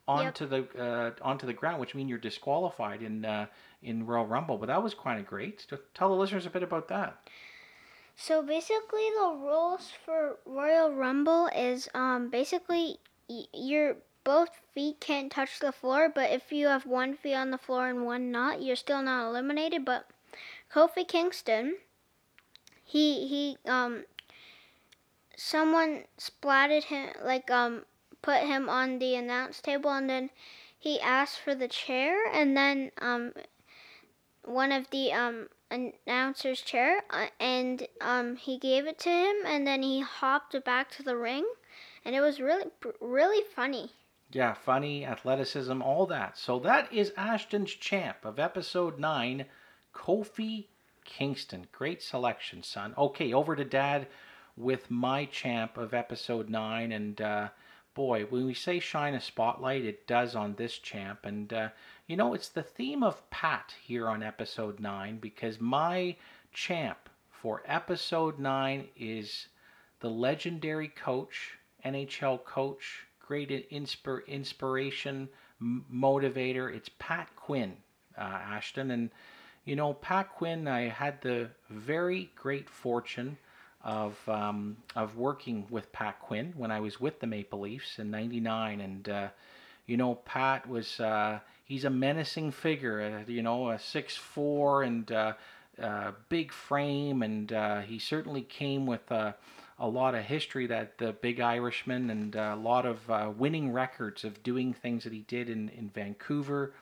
[0.07, 3.47] onto the uh, onto the ground, which means you're disqualified in uh,
[3.83, 4.59] in Royal Rumble.
[4.59, 5.67] But that was kind of great.
[5.95, 7.29] Tell the listeners a bit about that.
[8.17, 12.99] So basically, the rules for Royal Rumble is um basically
[13.29, 17.51] y- your both feet can't touch the floor, but if you have one feet on
[17.51, 19.85] the floor and one not, you're still not eliminated.
[19.85, 20.09] But
[20.73, 21.77] Kofi Kingston,
[22.85, 24.05] he he um
[25.37, 27.85] someone splatted him like um
[28.25, 30.31] put him on the announce table and then
[30.79, 33.33] he asked for the chair and then um
[34.45, 39.67] one of the um announcer's chair uh, and um he gave it to him and
[39.67, 41.47] then he hopped back to the ring
[42.05, 42.67] and it was really
[43.01, 43.91] really funny
[44.31, 46.37] Yeah, funny, athleticism, all that.
[46.39, 49.47] So that is Ashton's champ of episode 9,
[49.95, 50.67] Kofi
[51.05, 51.67] Kingston.
[51.73, 52.95] Great selection, son.
[52.99, 54.09] Okay, over to dad
[54.57, 56.93] with my champ of episode 9.
[56.93, 57.49] And uh,
[57.95, 61.21] boy, when we say shine a spotlight, it does on this champ.
[61.25, 61.69] And uh,
[62.07, 66.17] you know, it's the theme of Pat here on episode 9 because my
[66.53, 69.49] champ for episode 9 is
[70.01, 75.29] the legendary coach, NHL coach, great inspir- inspiration,
[75.61, 76.75] m- motivator.
[76.75, 77.77] It's Pat Quinn,
[78.19, 78.91] uh, Ashton.
[78.91, 79.11] And,
[79.65, 83.39] you know, Pat Quinn, I had the very great fortune
[83.85, 88.11] of, um, of working with Pat Quinn when I was with the Maple Leafs in
[88.11, 88.81] 99.
[88.81, 89.29] And, uh,
[89.87, 94.83] you know, Pat was, uh, he's a menacing figure, uh, you know, a six four
[94.85, 95.35] and uh,
[95.81, 97.23] uh, big frame.
[97.23, 99.35] And uh, he certainly came with a
[99.79, 104.73] lot of history that the big Irishman and a lot of winning records of doing
[104.73, 106.73] things that he did in, in Vancouver.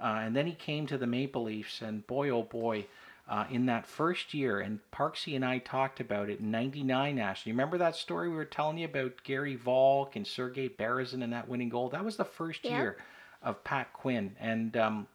[0.00, 2.86] And then he came to the Maple Leafs, and boy, oh boy,
[3.28, 7.52] uh, in that first year, and Parksy and I talked about it in 99, Ashley.
[7.52, 11.48] Remember that story we were telling you about Garry Valk and Sergei Berezin and that
[11.48, 11.90] winning goal?
[11.90, 12.76] That was the first Yeah.
[12.78, 12.96] year
[13.42, 14.34] of Pat Quinn.
[14.40, 15.06] And um,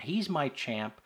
[0.00, 1.00] he's my champ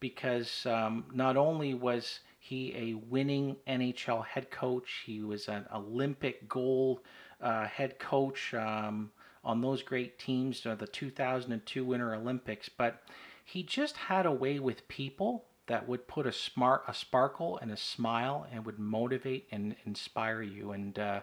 [0.00, 6.48] because um, not only was he a winning NHL head coach, he was an Olympic
[6.48, 7.00] gold
[7.40, 9.10] uh, head coach um,
[9.42, 13.02] on those great teams, uh, the 2002 Winter Olympics, but
[13.44, 17.70] he just had a way with people that would put a smart, a sparkle and
[17.70, 20.72] a smile and would motivate and inspire you.
[20.72, 21.20] And uh,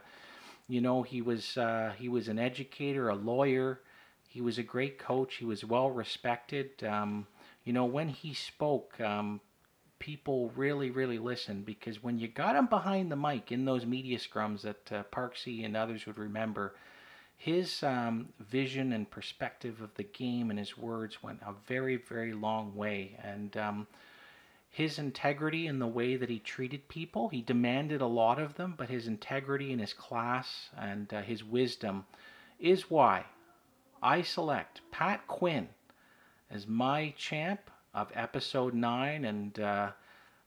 [0.70, 3.82] you know, he was uh, he was an educator, a lawyer.
[4.26, 5.36] He was a great coach.
[5.36, 6.82] He was well respected.
[6.82, 7.28] Um,
[7.66, 9.41] you know, when he spoke, um,
[10.00, 14.18] people really, really listened because when you got him behind the mic in those media
[14.18, 16.74] scrums that uh, Parksy and others would remember,
[17.36, 22.32] his um, vision and perspective of the game and his words went a very, very
[22.32, 23.18] long way.
[23.22, 23.88] And um,
[24.70, 28.76] his integrity in the way that he treated people, he demanded a lot of them,
[28.78, 32.05] but his integrity and his class and uh, his wisdom
[32.59, 33.26] is why
[34.01, 35.70] I select Pat Quinn
[36.49, 39.26] as my champ of episode nine.
[39.26, 39.91] And uh,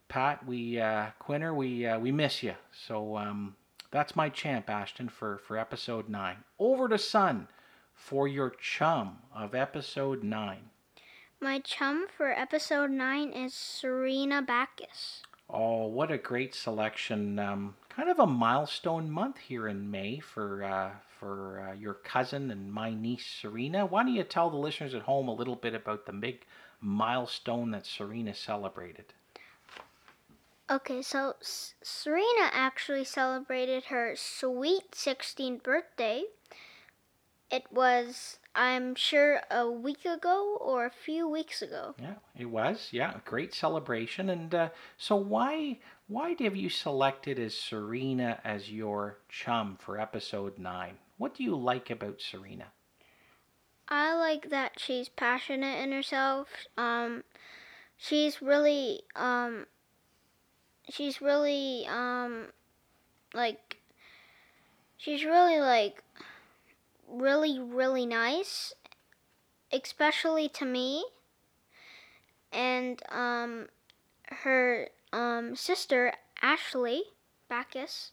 [0.09, 2.55] Pat, we uh, Quinner, we uh, we miss you.
[2.73, 3.57] So um,
[3.91, 6.37] that's my champ, Ashton, for, for episode 9.
[6.59, 7.49] Over to son
[7.93, 10.70] for your chum of episode 9.
[11.43, 15.23] My chum for episode 9 is Serena Backus.
[15.49, 17.39] Oh, what a great selection.
[17.39, 22.51] Um, kind of a milestone month here in May for, uh, for uh, your cousin
[22.51, 23.87] and my niece, Serena.
[23.87, 26.45] Why don't you tell the listeners at home a little bit about the big
[26.79, 29.15] milestone that Serena celebrated?
[30.71, 36.25] Okay, so S- Serena actually celebrated her sweet 16th birthday.
[37.51, 41.95] It was, I'm sure, a week ago or a few weeks ago.
[42.01, 42.89] Yeah, it was.
[42.91, 44.29] Yeah, a great celebration.
[44.29, 45.79] And uh, so, why
[46.09, 50.99] why have you selected as Serena as your chum for episode nine?
[51.19, 52.67] What do you like about Serena?
[53.89, 56.49] I like that she's passionate in herself.
[56.77, 57.25] Um,
[58.01, 59.67] she's really um
[60.89, 62.47] she's really um
[63.35, 63.77] like
[64.97, 66.03] she's really like
[67.11, 68.73] really really nice
[69.73, 71.05] especially to me.
[72.53, 73.69] And um
[74.27, 77.03] her um sister Ashley
[77.49, 78.13] Backus.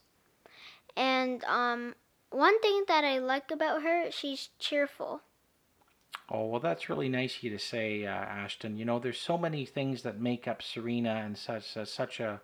[0.95, 1.95] And um
[2.29, 5.21] one thing that I like about her she's cheerful.
[6.29, 8.75] Oh, well, that's really nice of you to say, uh, Ashton.
[8.75, 12.41] You know, there's so many things that make up Serena and such uh, such a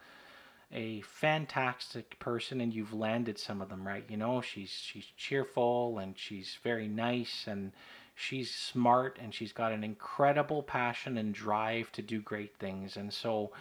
[0.73, 4.03] a fantastic person and you've landed some of them right?
[4.09, 7.71] You know she's she's cheerful and she's very nice and
[8.15, 12.97] she's smart and she's got an incredible passion and drive to do great things.
[12.97, 13.51] And so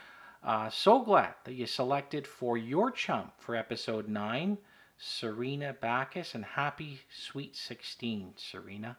[0.42, 4.58] uh, so glad that you selected for your chum for episode 9
[4.98, 8.96] serena backus and happy sweet 16 serena.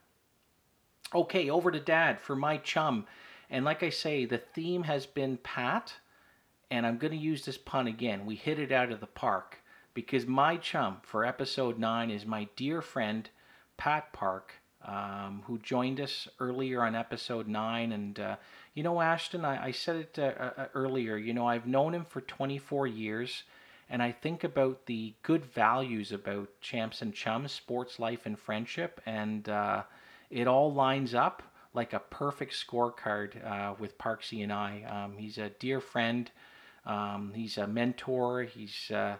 [1.15, 3.07] Okay over to dad for my chum.
[3.49, 5.93] And like i say the theme has been pat
[6.73, 8.25] and I'm going to use this pun again.
[8.25, 9.59] We hit it out of the park
[9.93, 13.29] because my chum for episode nine is my dear friend
[13.77, 14.53] Pat Park,
[14.83, 17.91] um, who joined us earlier on episode nine.
[17.91, 18.37] And uh,
[18.73, 21.15] you know, Ashton, I, I said it uh, uh, earlier.
[21.15, 23.43] You know, I've known him for 24 years,
[23.87, 28.99] and I think about the good values about champs and chums, sports, life, and friendship,
[29.05, 29.83] and uh,
[30.31, 31.43] it all lines up
[31.75, 34.81] like a perfect scorecard uh, with Parksy and I.
[34.89, 36.31] Um, he's a dear friend.
[36.85, 38.43] Um, he's a mentor.
[38.43, 39.17] He's uh,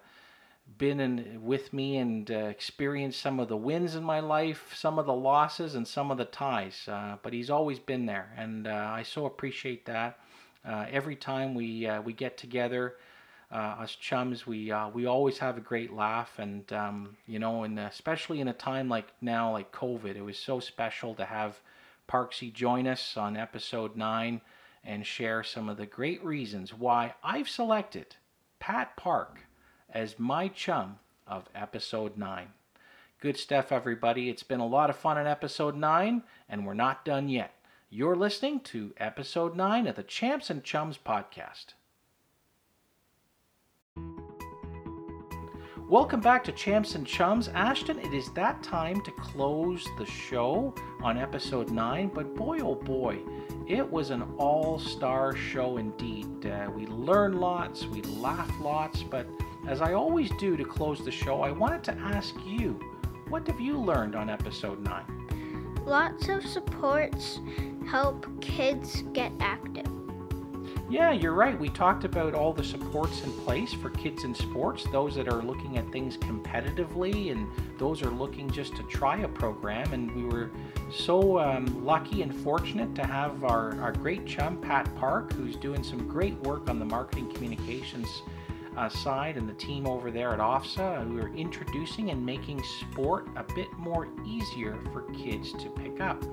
[0.78, 5.00] been in, with me and uh, experienced some of the wins in my life, some
[5.00, 6.88] of the losses, and some of the ties.
[6.88, 10.20] Uh, but he's always been there, and uh, I so appreciate that.
[10.66, 12.96] Uh, every time we uh, we get together,
[13.52, 18.40] us chums, we we always have a great laugh, and um, you know, and especially
[18.40, 21.60] in a time like now, like COVID, it was so special to have
[22.10, 24.42] Parksy join us on episode nine
[24.84, 28.16] and share some of the great reasons why I've selected
[28.60, 29.40] Pat Park
[29.90, 32.48] as my chum of episode 9.
[33.20, 34.30] Good stuff, everybody.
[34.30, 37.54] It's been a lot of fun in episode 9, and we're not done yet.
[37.90, 41.76] You're listening to episode 9 of the Champs and Chums podcast.
[45.88, 47.50] Welcome back to Champs and Chums.
[47.50, 50.74] Ashton, it is that time to close the show
[51.04, 53.20] on episode 9, but boy oh boy,
[53.68, 56.46] it was an all star show indeed.
[56.46, 59.28] Uh, we learned lots, we laughed lots, but
[59.68, 62.80] as I always do to close the show, I wanted to ask you
[63.30, 65.84] what have you learned on episode 9?
[65.86, 67.40] Lots of supports
[67.88, 69.93] help kids get active.
[70.94, 71.60] Yeah, you're right.
[71.60, 75.42] We talked about all the supports in place for kids in sports, those that are
[75.42, 77.48] looking at things competitively and
[77.80, 79.92] those are looking just to try a program.
[79.92, 80.52] And we were
[80.92, 85.82] so um, lucky and fortunate to have our, our great chum, Pat Park, who's doing
[85.82, 88.22] some great work on the marketing communications
[88.78, 93.28] uh, side and the team over there at OFSA, who are introducing and making sport
[93.36, 96.24] a bit more easier for kids to pick up.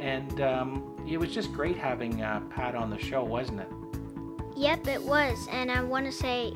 [0.00, 3.68] And um, it was just great having uh, Pat on the show, wasn't it?
[4.60, 5.48] Yep, it was.
[5.50, 6.52] And I want to say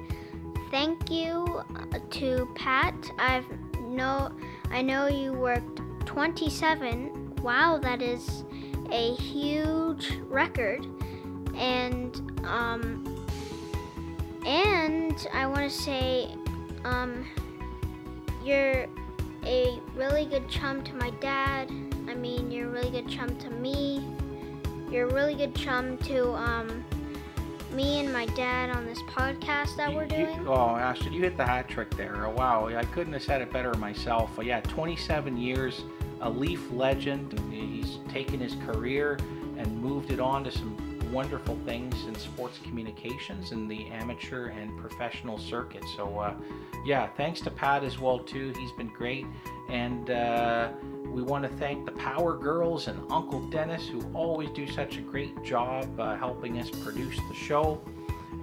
[0.71, 2.95] thank you uh, to Pat.
[3.19, 3.47] I've
[3.81, 4.31] know
[4.71, 7.37] I know you worked 27.
[7.37, 8.45] Wow, that is
[8.91, 10.87] a huge record.
[11.57, 13.25] And um
[14.45, 16.29] and I want to say
[16.85, 17.25] um
[18.45, 18.85] you're
[19.47, 21.71] a really good chum to my dad.
[22.07, 24.07] I mean, you're a really good chum to me.
[24.91, 26.85] You're a really good chum to um,
[27.73, 30.47] me and my dad on this podcast that You- we're you- doing.
[30.49, 32.27] oh, Ashton, you hit the hat trick there.
[32.27, 34.39] Oh, wow, I couldn't have said it better myself.
[34.39, 35.83] Uh, yeah, 27 years,
[36.21, 37.39] a Leaf legend.
[37.51, 39.19] He's taken his career
[39.59, 40.74] and moved it on to some
[41.15, 45.85] wonderful things in sports communications in the amateur and professional circuit.
[45.97, 46.35] So, uh,
[46.85, 48.53] yeah, thanks to Pat as well too.
[48.59, 49.25] He's been great,
[49.71, 50.71] and uh,
[51.07, 55.01] we want to thank the Power Girls and Uncle Dennis who always do such a
[55.01, 57.81] great job uh, helping us produce the show.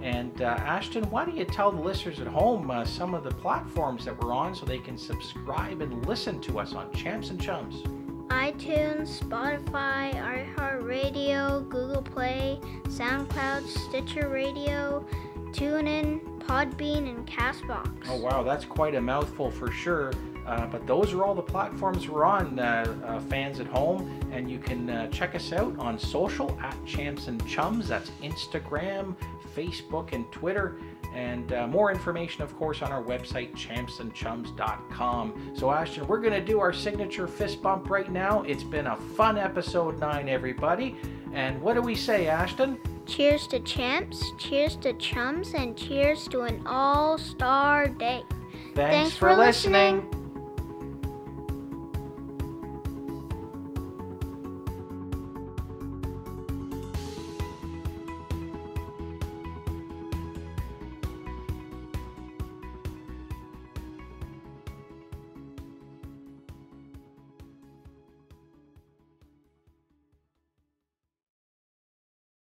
[0.00, 3.30] And uh, Ashton, why don't you tell the listeners at home uh, some of the
[3.30, 7.40] platforms that we're on so they can subscribe and listen to us on Champs and
[7.40, 8.01] Chums?
[8.32, 10.14] iTunes, Spotify,
[10.56, 15.06] iHeartRadio, Google Play, SoundCloud, Stitcher Radio,
[15.50, 17.90] TuneIn, Podbean, and Castbox.
[18.08, 20.12] Oh, wow, that's quite a mouthful for sure.
[20.46, 24.18] Uh, but those are all the platforms we're on, uh, uh, fans at home.
[24.32, 27.86] And you can uh, check us out on social at Champs and Chums.
[27.86, 29.14] That's Instagram,
[29.54, 30.78] Facebook, and Twitter.
[31.14, 35.52] And uh, more information, of course, on our website, champsandchums.com.
[35.54, 38.42] So, Ashton, we're going to do our signature fist bump right now.
[38.42, 40.96] It's been a fun episode nine, everybody.
[41.32, 42.78] And what do we say, Ashton?
[43.06, 48.22] Cheers to champs, cheers to chums, and cheers to an all star day.
[48.74, 50.21] Thanks, Thanks for listening.